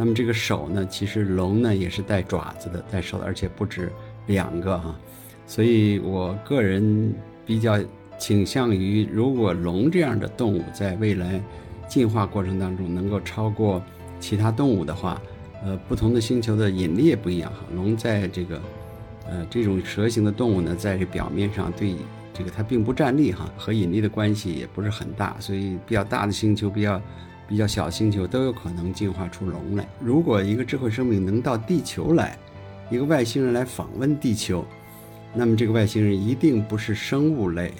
[0.00, 3.92] 那么这个手呢，其实龙呢也是带爪子的，带手的，而且不止
[4.28, 4.98] 两个哈。
[5.46, 7.78] 所以我个人比较
[8.18, 11.38] 倾向于，如果龙这样的动物在未来
[11.86, 13.82] 进化过程当中能够超过
[14.18, 15.20] 其他动物的话，
[15.62, 17.58] 呃，不同的星球的引力也不一样哈。
[17.74, 18.58] 龙在这个。
[19.32, 21.94] 呃，这种蛇形的动物呢，在这表面上对
[22.34, 27.00] 这个它并不站立哈，和引力的关系也不是很大，所以比较大的星球、比较
[27.50, 29.84] 比较小星球都有可能进化出龙来。
[29.98, 32.38] 如果一个智慧生命能到地球来，
[32.88, 34.64] 一个外星人来访问地球，
[35.34, 37.74] 那么这个外星人一定不是生物类，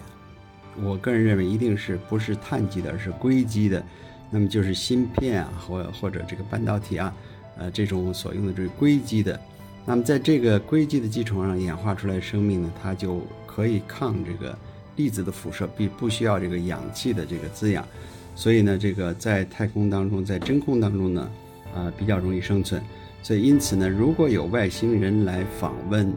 [0.82, 3.80] 我个人认为一定是不是碳基的，而是硅基的，
[4.28, 7.14] 那么就是芯片啊，或或者这个半导体啊，
[7.56, 9.40] 呃，这种所用的这个硅基的。
[9.86, 14.58] 那么，在这个硅基的基础上演化出来生命呢，它就可以抗这个
[14.96, 17.86] 粒子的辐射，并不需要这个氧气的这个滋养，
[18.34, 21.30] 所以呢，这个在太空当中，在真空当中呢，
[21.74, 22.82] 啊，比较容易生存。
[23.22, 26.10] 所以，因此呢，如果有外星人来访问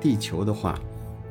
[0.00, 0.78] 地球的话，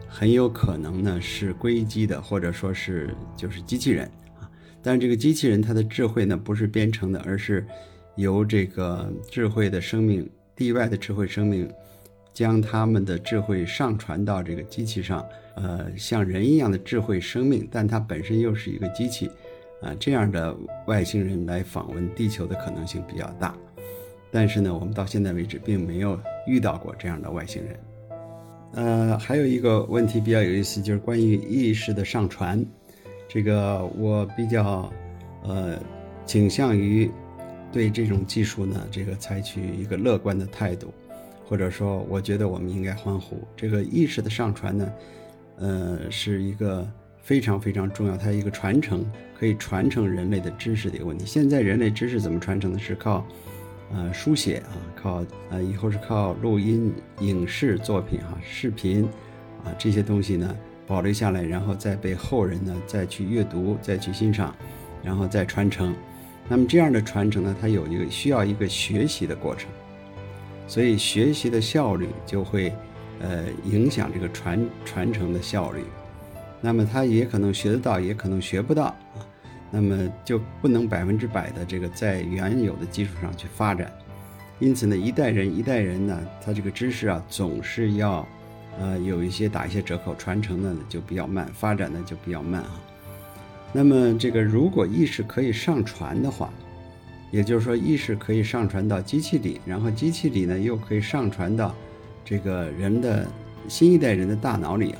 [0.07, 4.05] 很有可能呢是硅基的，或者说是就是机器人
[4.39, 4.49] 啊。
[4.81, 7.65] 但是这个机器人它的智慧呢不是编程的，而是
[8.15, 10.27] 由这个智慧的生命。
[10.55, 11.71] 地外的智慧生命，
[12.33, 15.25] 将他们的智慧上传到这个机器上，
[15.55, 19.31] 呃，像人一样的智慧生命，但它本身又是一个机器，
[19.81, 20.55] 啊，这样的
[20.87, 23.55] 外星人来访问地球的可能性比较大。
[24.31, 27.79] 但是呢，我们到现在为止并没有遇到过这样的外星人。
[28.73, 32.63] 呃，还有一个问题比较有意思，就是关于意识的上传，
[33.27, 34.91] 这个我比较，
[35.43, 35.79] 呃，
[36.25, 37.11] 倾向于。
[37.71, 40.91] 对这种技术呢，这个采取一个乐观的态度，
[41.45, 44.91] 或者说，我觉得我们应该欢呼这个意识的上传呢，
[45.57, 46.91] 呃，是一个
[47.29, 49.05] 非常非常重要，它一个传承，
[49.37, 51.27] 可以传承人类的知识的一个问题。
[51.27, 52.79] 现在人类知识怎么传承呢？
[52.79, 53.23] 是靠，
[53.93, 59.03] 呃，书写啊，靠呃，以后是靠录音、影视作品哈、视频
[59.63, 60.57] 啊这些东西呢
[60.87, 64.55] 保留下来，然后再被后人呢再去阅读、再去欣赏，
[65.03, 65.93] 然后再传承。
[66.47, 69.69] 那么这样的传承呢，它有一个需要一个学习的过程，
[70.65, 72.73] 所以学习的效率就会，
[73.19, 75.83] 呃，影响这个传传承的效率。
[76.61, 78.95] 那么他也可能学得到，也可能学不到啊。
[79.71, 83.91] 那么就不能百分之百的这个在原有的基础上去发展。
[84.57, 88.27] 因此呢，一代人一代人呢，他这个知识啊，总是要，
[88.79, 92.81] 呃，有一些打一些折扣，传承的就比较慢，发展的就比较慢啊。
[93.71, 96.51] 那么，这个如果意识可以上传的话，
[97.31, 101.73] 也就是说，意识可以上传到机器里，然后机器里呢又可以上传到
[102.25, 103.25] 这个人的
[103.67, 104.99] 新一代人的大脑里啊。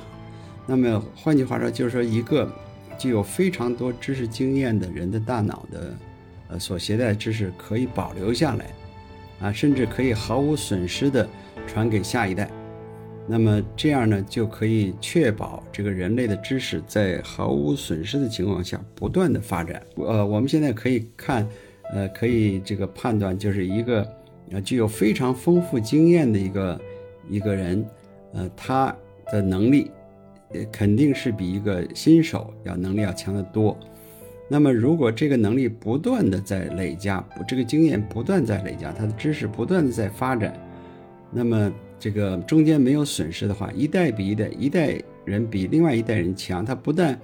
[0.66, 2.50] 那么，换句话说，就是说，一个
[2.98, 5.94] 具有非常多知识经验的人的大脑的，
[6.48, 8.66] 呃，所携带知识可以保留下来，
[9.40, 11.28] 啊，甚至可以毫无损失的
[11.66, 12.48] 传给下一代。
[13.26, 19.80] 那么这样呢，就可以确保这个人类的知识在毫无损失的情况下不断的发展。
[19.96, 21.46] 呃，我们现在可以看，
[21.92, 24.06] 呃，可以这个判断，就是一个
[24.50, 26.80] 呃，具有非常丰富经验的一个
[27.28, 27.84] 一个人，
[28.32, 28.92] 呃，他
[29.30, 29.90] 的能力，
[30.72, 33.76] 肯定是比一个新手要能力要强得多。
[34.48, 40.52] 那么，如果这个能力不断的在累加，这个经验不断在累加，他的知识不断的在发展，
[41.30, 47.16] 那么这个中间没有损失的话，一代比一代，一代人比另外一代人强，他不但，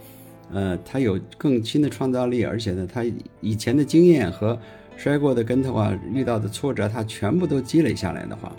[0.52, 3.04] 呃，他有更新的创造力，而且呢，他
[3.40, 4.56] 以前的经验和
[4.96, 8.54] 摔过的跟头啊，遇到的挫折，他全部都积累下来的话，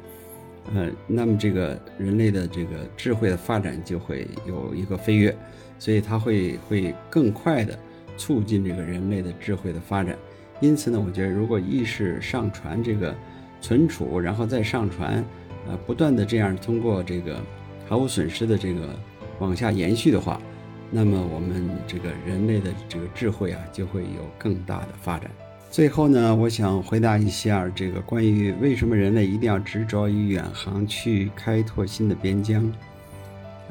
[0.74, 5.36] 呃，那么这个人类的这个智慧的发展就会有一个飞跃，
[5.80, 7.78] 所以它会会更快的。
[8.20, 10.18] 促进这个人类的智慧的发展，
[10.59, 13.15] 因此呢，我觉得如果意识上传这个
[13.61, 15.24] 存储，然后再上传，
[15.68, 17.39] 呃，不断的这样通过这个
[17.88, 18.89] 毫无损失的这个
[19.38, 20.41] 往下延续的话，
[20.89, 25.30] 那么我们这个人类的这个智慧啊，就会有更大的发展。
[25.70, 32.72] 最后呢，我想回答一下这个关于为什么人类一定要执着于远航去开拓新的边疆，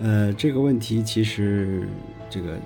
[0.00, 1.88] 呃，这个问题其实
[2.30, 2.58] 这个。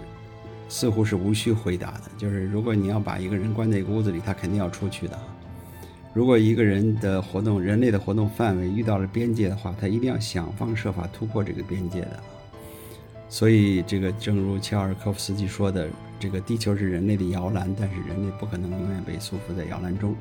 [0.73, 5.19] 似乎是无需回答的，就是如果你要把一个人关在一个屋子里，他肯定要出去的。
[6.15, 12.21] 如果一个人的活动，人类的活动范围遇到了边界的话，他一定要想方设法突破这个边界的。
[13.29, 15.89] 所以，这个正如乔尔科夫斯基说的，
[16.21, 20.15] 这个地球是人类的摇篮，但是人类不可能永远被束缚在摇篮中。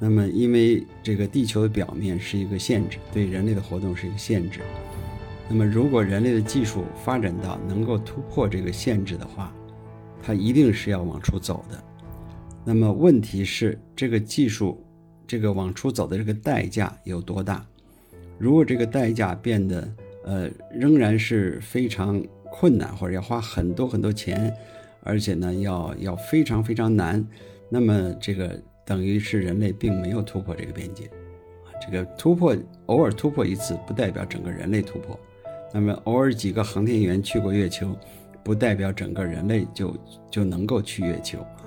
[0.00, 4.60] 那么，因为这个地球的表面是一个限制，对人类的活动是一个限制。
[5.48, 9.52] 那么，如果人类的技术发展到能够突破这个限制的话，
[10.22, 11.82] 它一定是要往出走的，
[12.64, 14.84] 那么问题是这个技术，
[15.26, 17.64] 这个往出走的这个代价有多大？
[18.38, 19.92] 如果这个代价变得
[20.24, 22.22] 呃仍然是非常
[22.52, 24.54] 困难，或者要花很多很多钱，
[25.02, 27.26] 而且呢要要非常非常难，
[27.68, 31.68] 那么这个等于是人类并没有突破这个边界啊。
[31.80, 35.18] 这个突破偶尔突破一次，不代表整个人类突破。
[35.72, 37.96] 那么偶尔几个航天员去过月球。
[38.44, 39.94] 不代表整个人类就
[40.30, 41.60] 就能够去月球啊！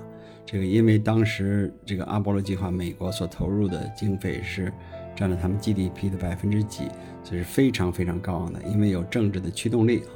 [0.44, 4.72] 这个因为当时这个阿波罗计划，美国所投入的经费是
[5.14, 6.88] 占了他们 GDP 的百分之几，
[7.22, 8.60] 所以是非常非常高昂的。
[8.64, 10.10] 因为有政治的驱动力啊。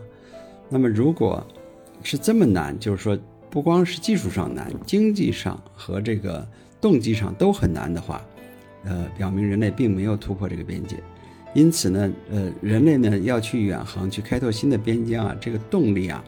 [0.69, 1.47] 那么如果
[2.03, 3.19] 是这么难，就是说
[3.51, 6.47] 不光是技术上难，经济上和这个
[6.81, 8.25] 动机上都很难的话，
[8.85, 10.97] 呃，表明人类并没有突破这个边界。
[11.55, 16.25] 因此呢，呃，人类呢要去远航，去开拓新的边疆啊，这个动力啊。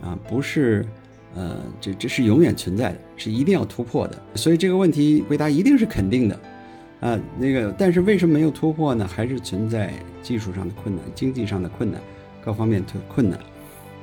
[0.00, 0.86] 啊，不是，
[1.34, 4.16] 呃，这这是永远存在的，是一定要突破的。
[4.36, 6.40] 所以这个问题回答一定是肯定的，
[7.00, 9.04] 啊，那个，但是为什么没有突破呢？
[9.04, 9.92] 还是存在
[10.22, 12.00] 技术上的困难、经济上的困难，
[12.44, 13.40] 各方面困困难。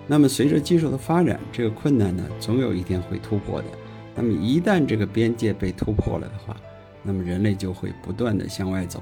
[0.08, 3.68] 那么随着技术的发展，这个困难呢，总有一天会突破的。
[4.16, 6.56] 那么一旦这个边界被突破了的话，
[7.03, 9.01] 那么人类就会不断的向外走，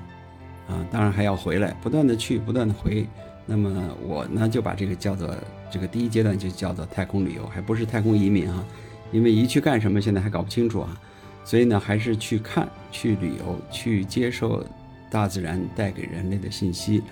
[0.68, 3.06] 啊，当然还要回来，不断的去，不断的回。
[3.45, 3.70] 那么
[4.08, 5.30] 我呢就把这个叫做
[5.70, 8.66] 这个第一阶段就叫做太空旅游，还不是太空移民啊，
[9.12, 10.97] 因为一去干什么现在还搞不清楚啊，
[11.43, 14.66] 所以呢还是去看、去旅游、去接受
[15.12, 17.04] 大自然带给人类的信息。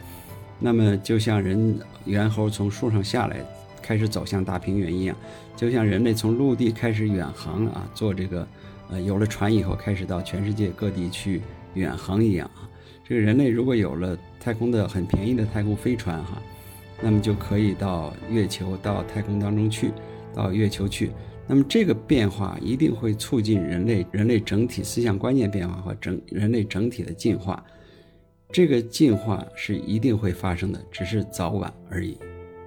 [0.57, 3.37] 那么就像人猿猴从树上下来，
[3.91, 5.13] 开始走向大平原一样，
[5.53, 8.47] 就像人类从陆地开始远航啊，做这个
[8.89, 11.41] 呃有了船以后开始到全世界各地去
[11.73, 12.63] 远航一样啊。
[13.03, 16.41] 这个人类如果有了太空的很便宜的太空飞船哈，
[17.01, 19.91] 那么就可以到月球、到太空当中去，
[20.33, 21.11] 到月球去。
[21.45, 27.61] 那么这个变化一定会促进人类人类整体思想观念变化和整人类整体的进化。
[28.53, 32.17] 这个进化是一定会发生的，只是早晚而已。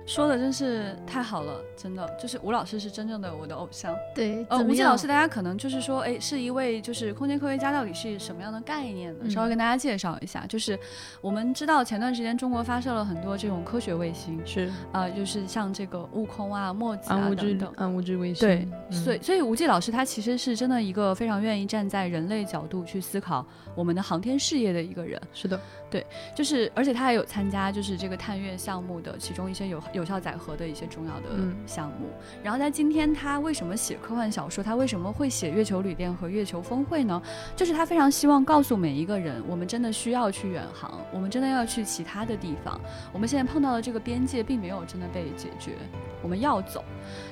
[0.07, 3.95] 说的真是太好了，真的就是吴老师是真正的我的偶像。
[4.15, 9.31] 对，呃，吴杰老师，大家可能就是说，哎，是一位就是空间科学家，到底是什么样的概念呢？
[9.31, 10.79] 稍微跟大家介绍一下，就是
[11.21, 18.47] 我们知道前段时间中国发射了很多这种科学卫星，是啊，就是像这个悟空啊、墨子啊等等，暗物质卫星。
[18.47, 25.19] 对，所以所以吴杰老师他其实是真的一个非常愿意站在人类角度去思考我们的航天事业的一个人。
[25.33, 25.59] 是的。
[25.95, 31.29] 对，就是而且他还有参加就是这个探月项目的其中一些有有效载荷的一些重要的
[31.69, 32.09] 项目。
[32.43, 34.65] 然后在今天他为什么写科幻小说？
[34.65, 37.23] 他为什么会写《月球旅店》和《月球峰会》呢？
[37.55, 42.81] 就是他非常希望告诉每一个人，我们真的需要去远航，我们真的要去其他的地方。
[43.13, 45.77] 我们现在碰到的这个边界并没有真的被解决，
[46.23, 46.85] 我们要走。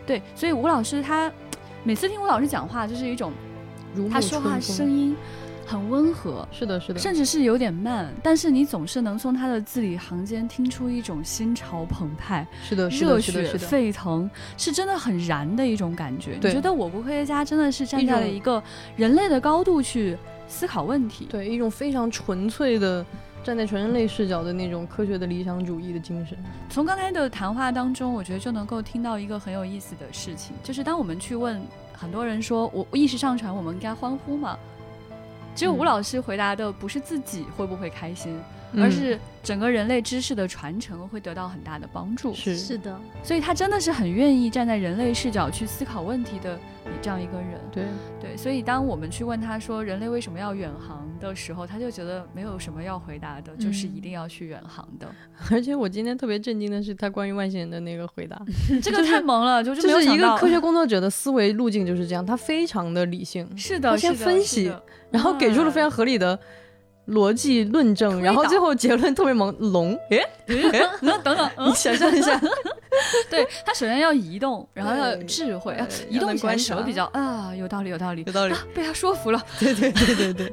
[0.06, 1.32] 对，所以吴老师他
[1.82, 3.32] 每次听吴老师讲话，就是一种
[4.08, 5.16] 他说话声音。
[5.72, 16.38] 很温和，是的，是的，甚至是有点慢，但是你总是能从他的字里行间听出一种心潮澎湃，是的，热血沸腾，是真的很燃的一种感觉。
[16.42, 18.62] 你觉得我国科学家真的是站在了一个
[18.96, 20.14] 人类的高度去
[20.46, 23.04] 思考问题，对一种非常纯粹的
[23.42, 26.36] 站在全人类视角的那种科学的理想主义的精神。
[26.68, 31.62] 从刚才的谈话当中，我觉得就能够听到一个很有意思的事情，就是当我们去问
[31.94, 34.58] 很多人说“我意识上传，我们应该欢呼吗？”
[35.54, 38.38] 只有吴老师回答的不是自己会不会开心。
[38.76, 42.34] 而是整个人类知识的传承会得到很大的帮助。
[42.34, 47.60] 是是的，所以他真的是很愿意站在人类视角去思考问题的你这样一个人。
[47.70, 47.84] 对
[48.20, 55.08] 对，所以当我们去问他说人类为什么要远航的时候，他就觉得没有什么要回答的，就是一定要去远航的。
[55.50, 58.40] 而且我今天特别震惊的是他关于外星人的那个回答，
[58.82, 64.72] 这个太萌了，就是一个科学 工作者的思维路径就是这样，他非常的理性，是的，他先分析，
[65.10, 66.38] 然后给出了非常合理的。
[67.08, 69.98] 逻辑论证，然后最后结论特别朦胧。
[70.10, 70.18] 哎
[70.72, 72.38] 哎，等等， 你想象一下，
[73.30, 75.76] 对他首先要移动， 然后要智慧，
[76.08, 79.42] 移动起来手比较啊，有道理，有道理，有道理，被他说服了。
[79.58, 80.52] 对对对对对，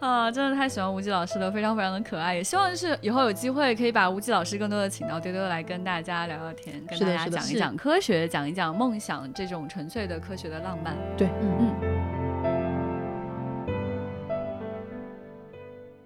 [0.00, 2.34] 啊，真的太喜欢吴忌老师了，非常非常的可爱。
[2.34, 10.96] 也希望是以后有机会可以把吴忌老师更多的请到丢丢来跟大家聊聊天，跟大家讲一讲科学，讲一讲梦想这种纯粹的科学的浪漫。
[11.16, 11.89] 对，嗯嗯。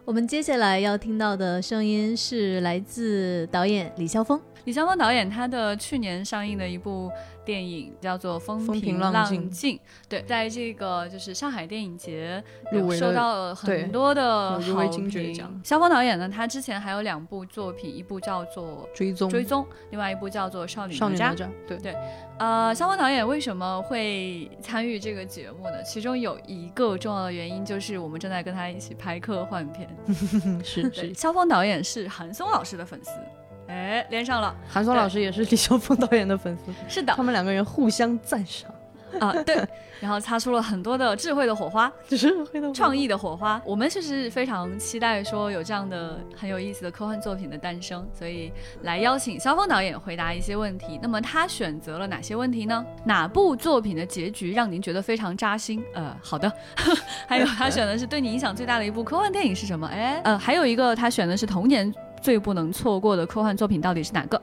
[0.06, 4.38] 我们接下来要听到的声音是来自导演李霄峰。
[4.66, 7.10] 李霄峰导演他的去年上映的一部。
[7.44, 9.76] 电影叫做《风平浪静》，
[10.08, 12.42] 对，在这个就是上海电影节
[12.98, 15.34] 受到了很多的好评。
[15.62, 21.34] 肖峰导演呢，他之前还有两部作品，一部叫做《追踪》，追踪，另外一部叫做《少女哪吒》。
[21.66, 21.94] 对对，
[22.38, 25.82] 呃，肖峰导演为什么会参与这个节目呢？
[25.82, 29.88] 其中有一个重要的原因就是我们正在跟他一起拍科幻片。
[30.64, 33.10] 是 是，肖峰导演是韩松老师的粉丝。
[33.68, 34.54] 哎，连上了。
[34.68, 38.70] 韩松老师也是李霄峰导演的粉丝，是的，他们两个人互相赞赏
[39.20, 39.56] 啊，对，
[40.00, 43.62] 然后擦出了很多的智慧的火花，智慧的创意的火花。
[43.64, 48.52] 我们确实非常期待说有这样的很有意思的科幻作品的诞生，所以
[48.82, 50.98] 来邀请肖峰导演回答一些问题。
[51.00, 52.84] 那么他选择了哪些问题呢？
[53.04, 55.80] 哪部作品的结局让您觉得非常扎心？
[55.94, 56.52] 呃，好的。
[57.28, 59.86] 还有他选的是对你影响最大的一部科幻电影是什么？
[59.86, 61.94] 哎，呃，还有一个他选的是童年。
[62.24, 64.40] 最不能错过的科幻作品到底是哪个？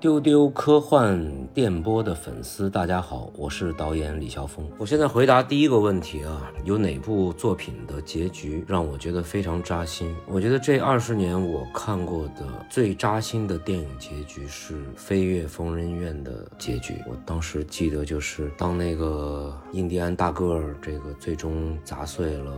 [0.00, 4.66] 丢丢科幻电波的粉丝，大家好，我是导演李晓峰。
[4.78, 10.16] 我现在回答第一个问题啊，有哪部作品的结局让我觉得非常扎心？
[10.26, 16.94] 我觉得这二十年我看过的最扎心的电影结局是《飞越疯人院》的结局。
[17.06, 22.50] 我当时记得就是当那个印第安大个儿这个最终砸碎了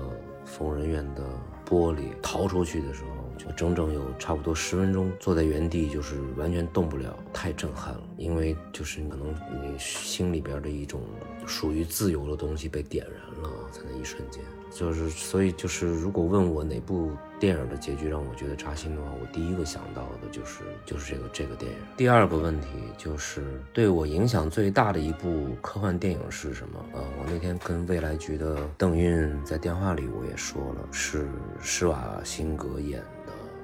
[0.44, 1.24] 疯人院的
[1.68, 3.15] 玻璃逃出去的时候。
[3.36, 8.02] 就整整有差不多十分钟坐在原地，就是完全动不了，太震撼了。
[8.16, 11.00] 因为就是你可能你心里边的一种
[11.46, 14.42] 属于自由的东西被点燃了，在那一瞬间。
[14.68, 21.78] 就是所以就是如果问我哪部电影的结局让我觉得扎心的话，我第一个想到的就是就是这个这个电影。
[21.96, 22.66] 第二个问题
[22.98, 26.84] 就是对我影响最大的一部科幻电影是什么？
[26.92, 31.26] 呃，我那天跟未来局的邓运在电话里我也说了，是
[31.60, 33.02] 施瓦辛格演。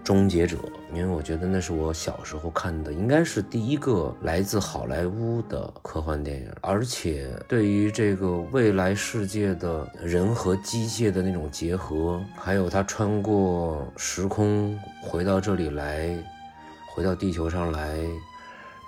[0.04, 0.56] 终结者，
[0.92, 16.16] 因为我觉得那是我小时候看的，应该是第一个来自好莱坞的科幻电影，而且对于这个未来世界的人和机械的那种结合，还有他穿过时空回到这里来，
[16.88, 17.98] 回到地球上来。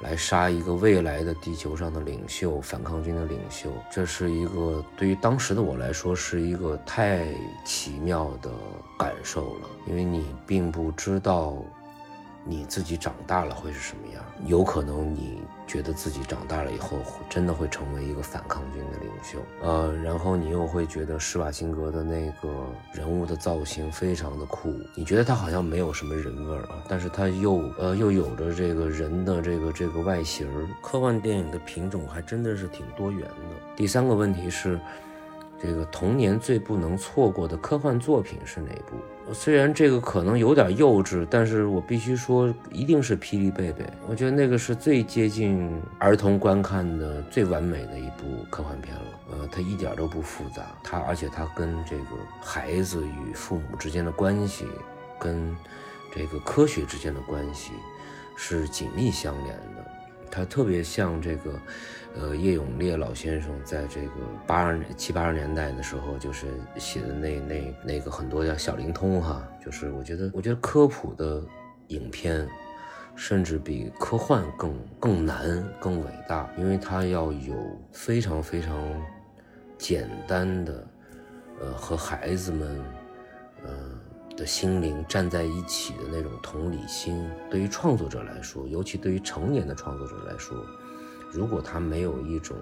[0.04, 7.26] 来杀一个未来的地球上的领袖，反抗军的领袖，这是一个对于当时的我来说是一个太
[7.64, 8.52] 奇妙的
[8.96, 11.56] 感受了，因为你并不知道。
[12.46, 14.22] 你自己长大了会是什么样？
[14.44, 16.98] 有可能你觉得自己长大了以后，
[17.28, 30.68] 真的会成为一个反抗军的领袖，呃，然后你又会觉得施瓦辛格的那个人物的造型非常的酷，你觉得他好像没有什么人味儿啊，但是他又呃又有着这个人的这个这个外形儿。
[30.82, 33.74] 科幻电影的品种还真的是挺多元的。
[33.74, 34.78] 第三个问题是。
[35.56, 38.96] 这个童年最不能错过的科幻作品是哪部？
[39.32, 43.82] 虽然这个可能有点幼稚，但是我必须说，一定是《霹雳贝贝》。
[44.06, 49.02] 我觉得那个是最接近儿童观看的最完美的一部科幻片了。
[49.32, 52.04] 呃，它一点都不复杂，它而且它跟这个
[52.42, 54.66] 孩子与父母之间的关系，
[55.18, 55.56] 跟
[56.14, 57.72] 这个科学之间的关系
[58.36, 59.90] 是紧密相连的。
[60.34, 61.52] 它特别像这个。
[62.16, 64.10] 呃，叶永烈老先生在这个
[64.46, 71.42] 八二年七八十年代的时候，就是写的那那那个很多叫小灵通哈，就是我觉得我觉得科普的
[71.88, 72.48] 影片，
[73.16, 77.56] 甚至比科幻更更难更伟大，因为它要有
[77.90, 78.80] 非常非常
[79.76, 80.86] 简单的
[81.60, 82.80] 呃，和孩子们，
[84.36, 90.56] 的心灵站在一起的那种同理心，对于创作者来说，尤其对于成年的创作者来说，
[91.30, 92.56] 如果他没有一种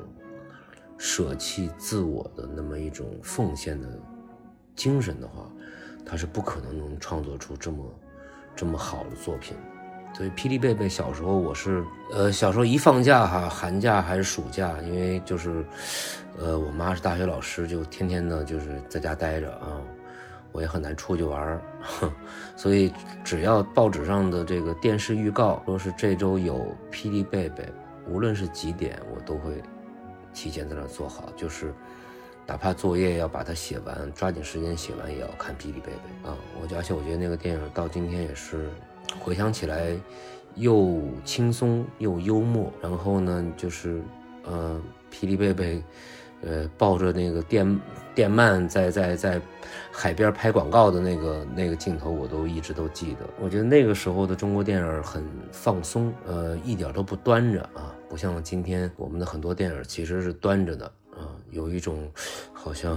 [0.98, 3.88] 舍弃自我的那么一种奉献的
[4.76, 5.50] 精神的话，
[6.04, 7.84] 他是不可能能创作出这么
[8.54, 9.56] 这么好的作品。
[10.14, 15.64] 所以霹雳贝贝小时候我是，呃，小时候一放假哈，寒假还是暑假，因为就是，
[16.38, 19.80] 呃，我妈是大学老师，就天天呢就是在家待着啊，
[20.52, 21.60] 我也很难出去玩儿，
[22.54, 22.92] 所以
[23.24, 27.66] 只要报纸上的这个电视预告说是这周有霹雳贝贝，
[28.06, 29.62] 无论是几点，我都会
[30.32, 31.74] 提前在那做好，就是
[32.46, 36.36] 哪怕作业要把它写完，抓紧时间写完，也要看霹雳贝贝啊。
[36.60, 38.68] 我而且我觉得那个电影到今天也是。
[39.20, 39.94] 回想起来，
[40.54, 42.72] 又轻松又幽默。
[42.80, 44.00] 然后呢，就是，
[44.44, 44.80] 呃，
[45.12, 45.82] 霹雳贝贝，
[46.40, 47.78] 呃，抱着那个电
[48.14, 49.40] 电鳗在在在
[49.90, 53.20] 海边拍广告的那个那个镜头，我都一直都记得。
[53.40, 62.10] 我觉得那个时候的中国电影很放松，呃，一点都不端着啊，不像今天我们的很多电影其实是端着的啊，有一种
[62.52, 62.96] 好像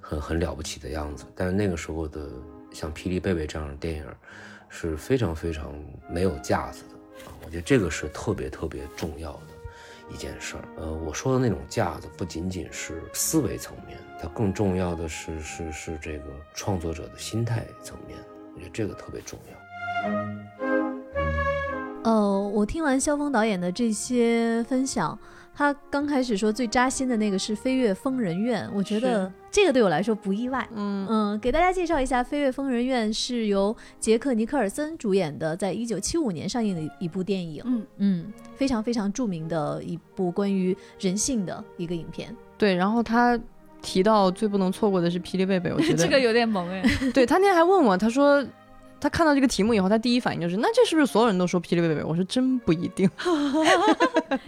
[0.00, 1.24] 很很了不起的样子。
[1.34, 2.28] 但是那个时候的
[2.72, 4.04] 像霹雳贝贝这样的电影。
[4.74, 5.70] 是非常非常
[6.08, 6.94] 没有架子的
[7.26, 7.36] 啊！
[7.44, 9.40] 我觉得这个是特别特别重要的
[10.10, 10.64] 一件事儿。
[10.78, 18.16] 呃，我说的那种架子不仅仅是思维层面，它更重要的是是是这个创作者的心态层面。
[18.54, 19.58] 我觉得这个特别重要。
[22.04, 25.18] 呃，我听完肖峰导演的这些分享。
[25.54, 30.66] 他刚开始说最扎心的那个是《飞越疯人院》，我觉得这个对我来说不意外。
[30.72, 37.62] 嗯嗯，给大家介绍一下，《飞越疯人院》是由杰克尼克尔森主演的，在一九七五年上映的一部电影。
[37.66, 42.34] 嗯嗯，非常非常著名的一部关于人性的一个影片。
[42.56, 43.38] 对，然后他
[43.82, 46.82] 提到最不能错过的是霹雳贝贝，我觉得 这个有点萌哎。
[47.12, 48.42] 对他那天还问我，他说。
[49.02, 52.04] 他看到这个题目以后，他第一反应就是：那这是不是所有人都说霹雳贝贝？
[52.04, 53.10] 我说真不一定，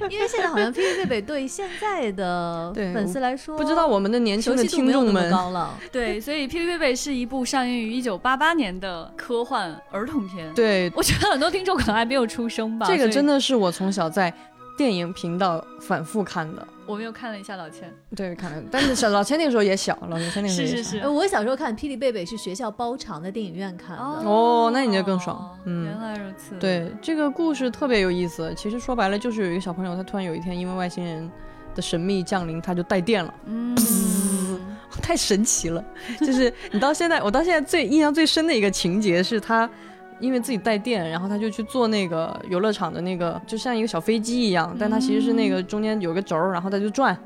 [0.09, 5.77] 因为现在好像霹雳贝贝对现在的粉丝来说，不知道我们的年轻的听众们高了。
[5.91, 10.49] 对，所以霹雳贝贝是一部上映于一九八八年的科幻儿童片。
[10.55, 12.87] 对，我觉得很多听众可能还没有出生吧。
[12.87, 14.33] 这个真的是我从小在。
[14.77, 31.31] 电影频道反复看的，我们又看了一下老千，对，看了，但是小老千那个时候也小，老千那个时候是是是，我小时候看《霹雳贝贝》是学校包场的电影院看的，哦，那你就更爽，嗯，原来如此，对，这个故事特别有意思，其实说白了就是有一个小朋友，他突然有一天因为外星人
[31.75, 33.77] 的神秘降临，他就带电了，嗯，
[35.01, 35.85] 太神奇了，
[36.19, 39.71] 就是你到现在，我到现在最印象最深的一个情节是他。
[40.21, 47.17] 因为自己带电，然后他就去坐那个游乐场的那个，就像一个小飞机一样，但他其实是那个中间有个轴，然后他就转，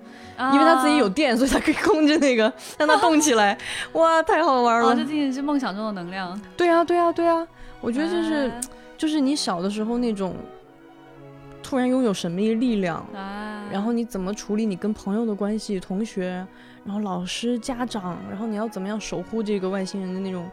[0.53, 3.57] 因为他自己有电，所以他可以控制那个让它动起来。
[3.93, 4.97] 哇，太好玩了！
[4.97, 6.41] 这仅仅是梦想中的能量。
[6.57, 7.47] 对啊，对啊，对啊！
[7.81, 8.51] 我觉得就是，
[8.97, 10.35] 就是你小的时候那种
[11.63, 13.07] 突然拥有神秘力量，
[13.71, 16.45] 然后你怎么处理你跟朋友的关系、同学，
[16.85, 20.49] 然后老师、家长，然后你要怎么样守护这个外星人的那种。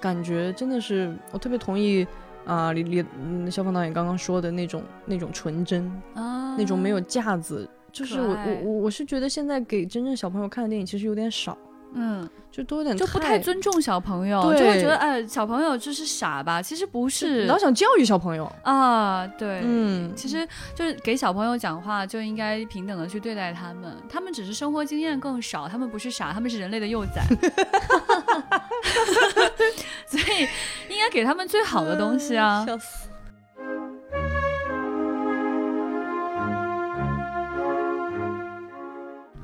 [0.00, 2.06] 感觉真的是，我特别同意
[2.44, 5.84] 啊，李李消防导演刚刚说的那种那种纯真
[6.14, 11.56] 啊，那种没有架子，就是我我我我是觉得现在给真正小朋友看的电影其实有点少。
[11.98, 16.60] 嗯，就多点，就不太尊重小朋友，就会觉得哎，小朋友就是傻吧？
[16.60, 19.26] 其实不是，老想教育小朋友啊。
[19.38, 27.22] 对，嗯，其实就是给小朋友讲话就应该平等的去对待他们，他们只是生活经验更少，他们不是傻，他们是人类的幼崽，
[30.06, 30.46] 所以
[30.90, 32.64] 应该给他们最好的东西啊。
[32.66, 33.05] 笑死。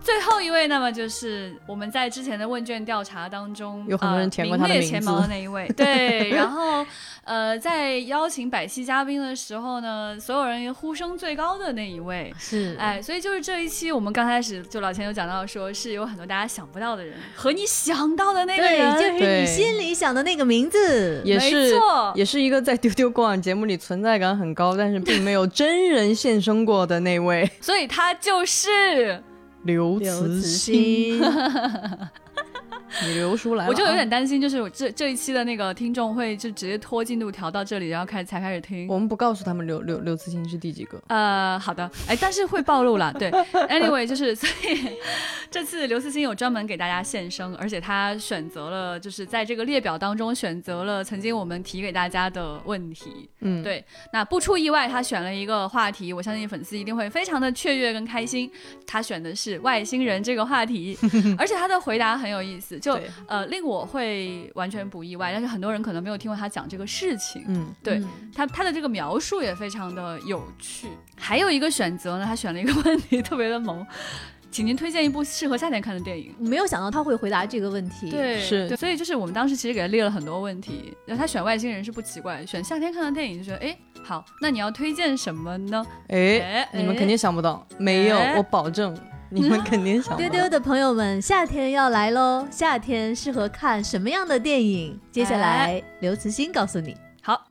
[0.03, 5.07] 最后一位，那么就是我们在之前的问卷调查当中有很多人填过他的名字。
[5.07, 5.68] 的那一位。
[5.76, 6.84] 对，然后
[7.24, 12.32] 呃，在邀请百期嘉宾的时候呢，所有人呼声最高的那一位。
[12.38, 12.76] 是。
[12.78, 21.72] 哎，所以就是这一期我们刚开始就老钱有讲到，说是有很多大家想不到的人和你想到的那个人，就是你心里想的那个名字，也是
[22.14, 29.22] 也是一个在丢丢过往节目里存在感很高，但是并没有真人现身过的那位， 所以他就是。
[29.62, 31.20] 刘慈欣。
[33.06, 38.86] 你刘叔来了，我就有点担心，就是我这这一期的那个听众会就直接拖进度调到这里，然后开始才开始听。
[38.88, 41.02] 我们不告诉他们刘刘刘慈欣是第几个。
[41.08, 43.12] 呃，好的，哎，但是会暴露了。
[43.18, 43.30] 对
[43.68, 44.96] ，anyway，就是所以
[45.50, 53.28] 这次刘慈欣有专门给大家献声，而且他选择了就是在这个列表当中选择了曾经我们提给大家的问题。
[53.40, 58.50] 嗯，对，那不出意外，他选了一个话题，我相信粉丝一定会非常的雀跃跟开心。
[58.86, 60.96] 他选的是外星人这个话题，
[61.38, 62.78] 而且他的回答很有意思。
[62.78, 62.91] 就
[63.27, 67.44] 呃令我会完全不意外，但是很多人可能没有听过他讲这个事情。
[67.48, 68.02] 嗯，对
[68.35, 70.89] 他他的这个描述也非常的有趣。
[71.16, 73.86] 还有一个选择呢，他选了一个 问题特别的萌。
[74.51, 76.35] 请您推荐一部适合夏天看的电影。
[76.39, 78.10] 没有想到他会回答这个问题。
[78.10, 80.94] 对，是，所以就是我们当时其实给他列了很多问题。
[81.06, 83.74] 那他选外星人是不奇怪，选夏天看的电影就觉得，哎，
[84.05, 85.82] 好，那你要推荐什么呢？
[86.09, 88.94] 哎，你们肯定想不到，没有，我保证
[89.34, 90.14] 你们肯定想。
[90.18, 92.46] 丢丢的朋友们，夏天要来喽！
[92.50, 95.00] 夏天适合看什么样的电影？
[95.10, 96.94] 接下来刘慈欣告诉你。
[97.22, 97.46] 好，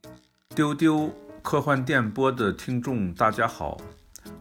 [0.53, 1.09] 丢丢
[1.41, 3.77] 科幻电波的听众大家好，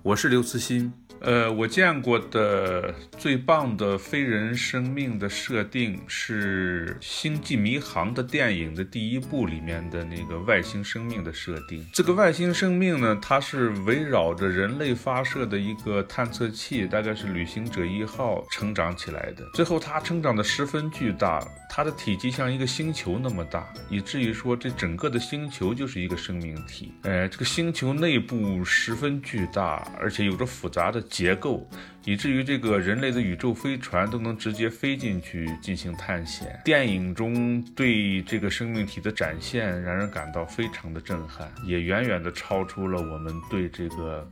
[0.02, 0.92] 我是刘慈欣。
[1.20, 11.86] 呃，我见过的最棒的非人生命的设定是《星际迷航》的电影的第一部里面的那个外星生命的设定。
[11.92, 19.44] 这个外星生命呢，它是围绕着人类发射的一个探测器，大概是旅行者一号成长起来的。
[19.52, 26.94] 最后它成长的十分巨大，它的体积像一个星球那么大，以至于说这整个的星球就是一个生命体。
[27.02, 31.05] 呃，这个星球内部十分巨大，而且有着复杂的。
[31.10, 31.68] 结构，
[32.04, 36.58] 以至于这个人类的宇宙飞船都能直接飞进去进行探险。
[36.64, 44.26] 电影中对这个生命体的展现，让人感到非常的震撼，也远远的超出了我们对这个。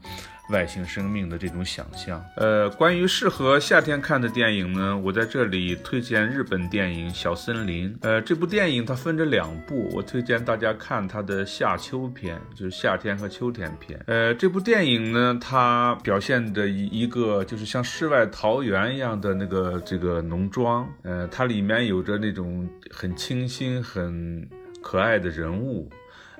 [0.50, 7.92] 外星生命的这种想象，呃，关于适合夏天看的电影呢，我在这里推荐日本电影《小森林》。
[8.00, 14.02] 呃，这部电影它分着两部，我推荐大家看它的夏秋篇，就是夏天和秋天篇。
[14.06, 24.48] 呃，这部电影呢，它表现的一一个就是像世外桃源一样的那个这个农庄，呃，它里面有着那种很清新、很
[24.82, 25.90] 可爱的人物。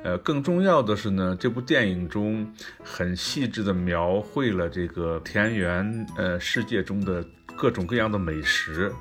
[0.05, 2.51] 呃，更重要的是呢，这部电影中
[2.83, 7.25] 很细致地描绘了这个田园呃世界中的
[7.57, 8.93] 各种各样的美食，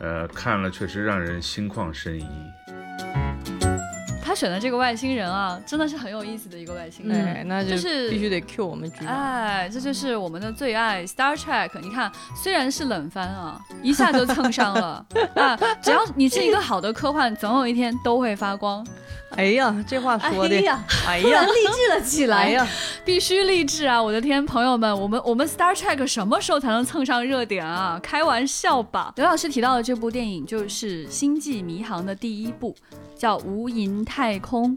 [0.00, 2.26] 呃，看了确实让人心旷神怡。
[4.38, 11.70] 他选的这个外星人啊，真的是很有意思的一个外星人，那就是必须得 Q 我们局哎，这就是我们的最爱 Star Trek。
[11.82, 15.04] 你看，虽然是冷番啊，一下就蹭上了
[15.34, 18.86] 啊，只要你是一个好的科幻，总有一天都会发光。
[19.30, 20.56] 哎呀，这话说的，
[21.04, 22.66] 哎呀，励志了起来呀！
[23.04, 24.02] 必须励志啊！
[24.02, 28.00] 我的天，朋友们，我们我们 Star Trek 什么时候才能蹭上热点啊？
[28.02, 29.12] 开玩笑吧！
[29.16, 32.74] 刘老师提到的这部电影就是《星际迷航》的第一部，
[33.16, 34.76] 叫《无垠太太空》。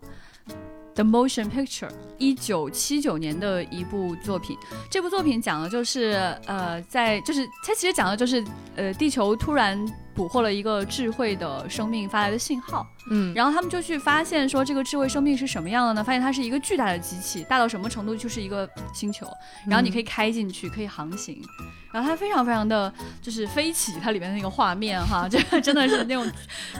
[0.94, 4.57] The Motion Picture，一九七九年的一部作品。
[4.90, 8.44] 这部作品讲的就是，呃，在就是它其实讲的就是，
[8.76, 9.78] 呃，地球突然
[10.13, 16.03] 捕获了一个智慧的生命发来的信号，嗯，然后他们就去发现说这个智慧生命是什么样的呢？
[16.03, 18.15] 发现它是一个巨大的机器，大到什么程度？
[18.15, 19.25] 就是一个星球，
[19.65, 21.41] 然后你可以开进去，可以航行。
[21.91, 26.25] 然后它非常非常的就是飞起，它里面的那个画面哈， 这个真的是那种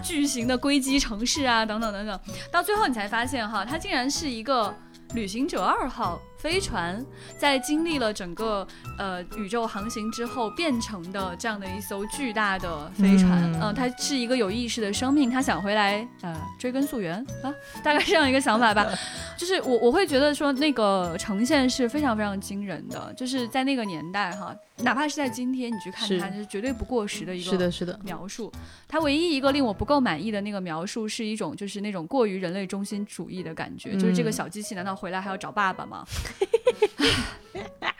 [0.04, 2.20] 巨型的硅基城市啊，等等等等。
[2.52, 4.74] 到最后你才发现哈，它竟然是一个
[5.14, 6.20] 旅行者二号。
[6.42, 7.06] 飞船
[7.38, 17.54] 在经历了整个呃宇宙航行之后，变成的这样的一艘巨大的飞船，嗯，它是一个有意识的生命，它想回来呃追根溯源啊，
[17.84, 18.88] 大概这样一个想法吧。
[19.38, 28.52] 就是我我会觉得说那个呈现是非常非常惊人的，就是在那个年代哈，哪怕是在今天你去看它，是绝对不过时的一个是的是的描述。
[28.88, 36.06] 它唯一一个令我不够满意的那个描述是一种就是那种过于人类中心主义的感觉，就是这个小机器难道回来还要找爸爸吗？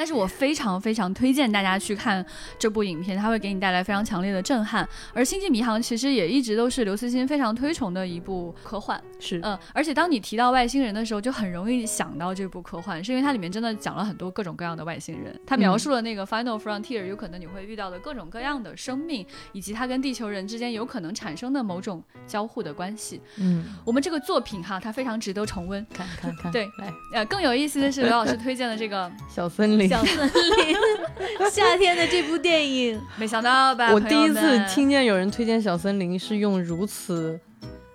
[0.00, 2.24] 但是我非常非常推荐大家去看
[2.58, 4.88] 这部影片，它会给你带来非常强烈的震撼。
[5.12, 23.20] 而《星际迷航》其实也一直都是刘慈欣非常推崇的一部科幻，是嗯，而且当你提到外星人的时候，就很容易想到这部科幻，是因为它里面真的讲了很多各种各样的外星人，它描述了那个 Final Frontier 有可能你会遇到的各种各样的生命，以及它跟地球人之间有可能产生的某种交互的关系。
[23.36, 26.50] 嗯，我们这个作品哈，它非常值得重温，看看看。
[26.50, 29.89] 对，来，呃，更有意思的是刘老师推荐的这个小森林。
[29.90, 30.76] 小森林，
[31.50, 33.92] 夏天的这部电影，没想到吧？
[33.92, 37.36] 我第一次听见有人推荐小森林，是用如此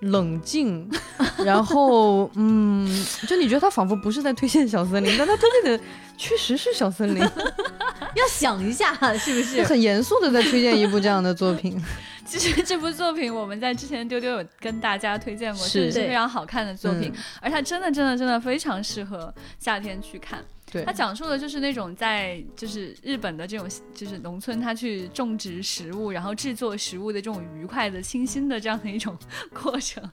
[0.02, 0.90] 冷静，
[1.38, 2.86] 然后嗯，
[3.26, 5.84] 就你觉得他仿佛不是在推荐小森林，但他推荐的
[6.18, 7.24] 确实是小森林。
[8.16, 11.82] 要想一下，是不是很严肃的在推荐一部这样的作品？
[12.26, 20.44] 其实这部作品我们在之前丢丢有跟大家推荐过，是是非常好看的作品，而它真的真的真的非常适合夏天去看。
[20.84, 29.18] 它讲述的就是那种在就是日本的这种就是农村，他去种植食物，然后制作食物的这种愉快的、清新的这样的一种
[29.54, 30.04] 过程。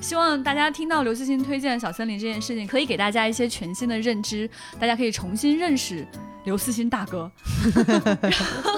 [0.00, 4.48] 希望大家听到刘慈欣推荐小森林这件事情，可以给大家一些全新的认知，
[4.78, 6.06] 大家可以重新认识
[6.44, 7.30] 刘慈欣大哥。
[8.22, 8.32] 然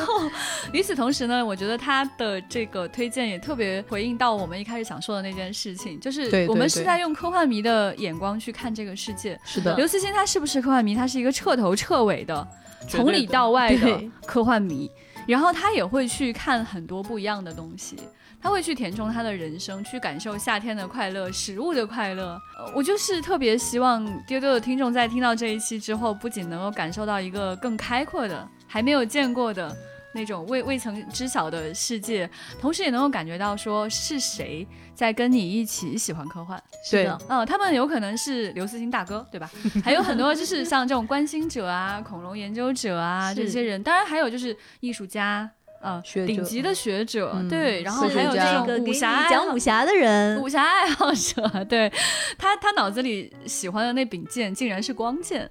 [0.06, 0.30] 后
[0.72, 9.38] 与此同时呢，我觉得他的这个推荐也特别回应到我们一开始想说的那件事情，就是我们是在用科幻迷的眼光去看这个世界。
[9.44, 10.94] 是的，刘慈欣他是不是科幻迷？
[10.94, 12.46] 他是一个彻头彻尾的，
[12.88, 14.90] 从里到外的科幻迷。
[15.26, 17.96] 然后他也会去看很多不一样的东西，
[18.42, 22.38] 他会去填充他的人生，去感受夏天的快乐、食物的快乐。
[22.74, 29.74] 我就是特别希望丢丢的听众在听到这一期之后，不仅能够感受到一个更开阔的、还没有见过的。
[30.14, 32.28] 那种未未曾知晓的世界，
[32.60, 36.62] 同时也能够感觉到说是谁在跟你一起喜欢科幻。
[36.84, 39.50] 是的，嗯，他们有可能是刘慈欣大哥，对吧？
[39.84, 45.50] 还有很多就是像这种关心者啊、恐龙研究者啊这些人，当然还有就是艺术家。
[45.84, 51.92] 呃，顶级的学者，对，然后还有这个武侠讲武侠的人，武侠爱好者，对
[52.38, 55.46] 他，他脑子里喜欢的那柄剑竟然是光剑，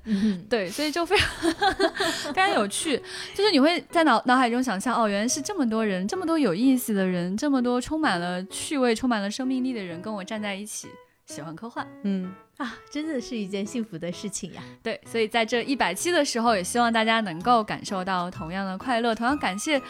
[0.49, 1.29] 对，所以就非常
[2.33, 2.99] 非常有趣，
[3.35, 10.87] 就是你会在脑脑海中想象，哦，原来是这么多人，这么多有意思的人，这么多充满了趣味、充满了生命力的人跟我站在一起，
[11.27, 12.33] 喜欢科幻，嗯。
[12.57, 14.61] 啊，真的是一件幸福的事情呀！
[14.83, 19.15] 对，所以在这一百期的时候，也希望大家能够感受到同样的快乐。
[19.15, 19.81] 同样感谢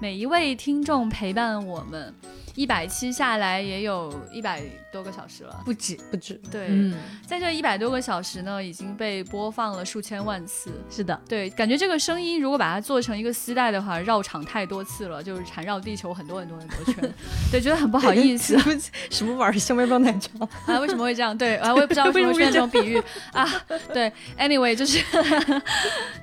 [0.00, 2.14] 每一位听众陪伴我们，
[2.54, 4.62] 一百期下来也有一百
[4.92, 6.40] 多个小时了，不止不止。
[6.50, 6.94] 对，嗯
[7.26, 10.70] 在这一百多个小时呢，已经被播放了数千万次。
[10.90, 17.14] 是的，对，感觉这个声音如果把它做成一个丝带的话，绕场太多次了，就是缠绕地球很多很多很多圈。
[17.50, 18.58] 对，觉得很不好意思。
[19.10, 19.58] 什么玩意儿？
[19.58, 20.30] 香面包奶茶
[20.72, 20.78] 啊？
[20.80, 21.36] 为什么会这样？
[21.36, 22.06] 对啊，我也不知道。
[22.06, 23.02] 为什么这种比喻
[23.32, 23.46] 啊？
[23.92, 25.02] 对，anyway，就是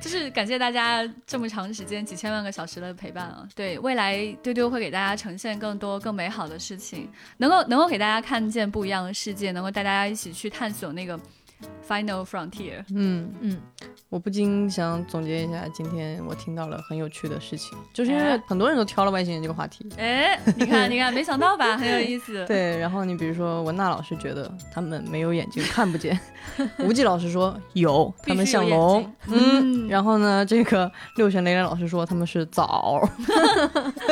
[0.02, 3.48] 就是感谢大家这么长时间几千万个小时的陪伴啊！
[3.56, 11.19] 对，未来丢丢会给大家呈现更多更美好的事情，能够能够给大家看见见不一样的世界，能够带大家一起去探索那个。
[11.88, 12.84] Final frontier。
[12.93, 13.61] 嗯嗯，
[14.09, 19.89] 我不禁想总结一下，今天我听到了很有趣的事情，就是因为很多人都挑了外星人这个话题。
[19.97, 21.77] 哎，你看，你看，没想到吧？
[21.77, 22.43] 很有意思。
[22.47, 26.13] 对，然后你比如说文娜老师觉得他们没有眼睛，看不见；
[26.84, 29.09] 吴忌老师说有，他们像龙。
[29.27, 33.01] 嗯，然后呢，这个六神雷雷老师说他们是枣。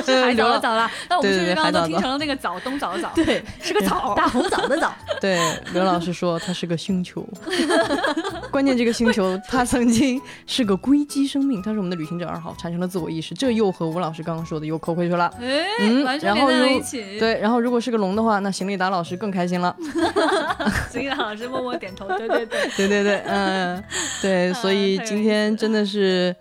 [0.05, 0.89] 海藻的藻了。
[1.09, 3.11] 那我们是不是刚刚都听成了那个枣，冬枣的枣？
[3.13, 4.93] 对，是个枣，大红枣的枣。
[5.19, 5.39] 对，
[5.73, 7.27] 刘老师说它是个星球。
[8.51, 15.31] 关键这个星球，它曾经是个硅基生命，它是我们的旅行者二号，产生了自我意识，这又和吴老师刚刚说的又扣回去了。
[15.39, 16.81] 嗯，然后如
[17.19, 19.75] 对，然后如果是个龙的话，那邢立达老师更开心了。
[20.91, 23.83] 邢立达老师默默点头，对对对，对 对对，嗯，
[24.21, 26.35] 对，所以今天真的是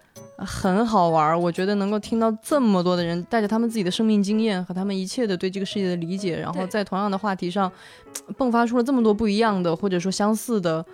[0.44, 7.70] 很好玩，我觉得能够听到这么多的人带着他们自己的生命经验和他们一切的对这个世界的理解，然后在同样的话题上
[8.38, 10.84] 迸发出了这么多不一样的或者说相似的。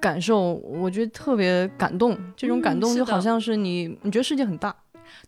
[0.00, 2.18] 感受，我觉得特别感动。
[2.36, 4.74] 这种感动就好像是你，你觉得世界很大，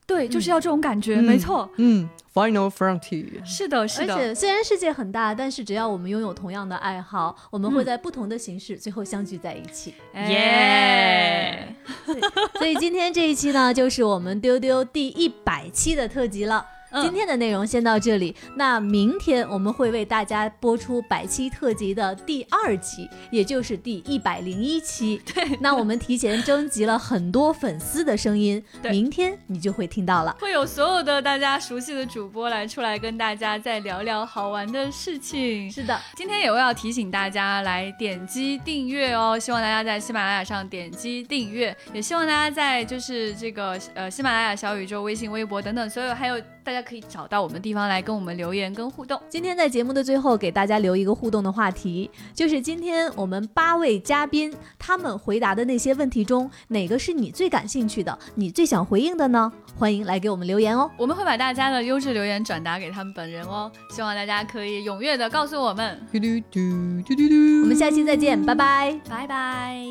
[0.06, 1.70] 对，就是要这种感觉，没错。
[1.76, 3.44] 嗯，Final Frontier。
[3.44, 4.14] 是的，是的。
[4.14, 9.94] 而且虽然世界很大，但是只要我们拥有同样的爱好，我们会在不同的形式最后相聚在一起。
[10.14, 11.74] 耶！
[12.58, 16.66] 所以今天这一期呢，就是我们丢丢第一百期的特辑了。
[17.00, 25.20] 今天的内容先到这里，那明天我们会为大家播出百期特辑的第二集，也就是第一百零一期。
[25.32, 35.70] 对，那我们提前征集了很多粉丝的声音，明天你就会听到了，会有所有的大家熟悉的主播来出来跟大家再聊聊好玩的事情。
[35.70, 46.40] 是的，今天也会要提醒大家来点击订阅哦，希望大家在喜马拉雅上点击订阅，也希望大家在就是这个呃喜马拉雅、小宇宙、微信、微博等等所有还有。
[46.64, 49.20] 大家可以找到我们的地方来跟我们留言跟互动。
[49.28, 59.52] 今天在节目的最后给大家留一个互动的话题，就是今天我们八位嘉宾他们回答的那些问题中，哪个是你最感兴趣的，你最想回应的呢？
[59.76, 63.70] 欢迎来给我们留言哦，我们会把大家的优质留言转达给他们本人哦。
[63.90, 65.98] 希望大家可以踊跃的告诉我们。
[66.12, 69.82] 我们下期再见，拜拜，拜拜。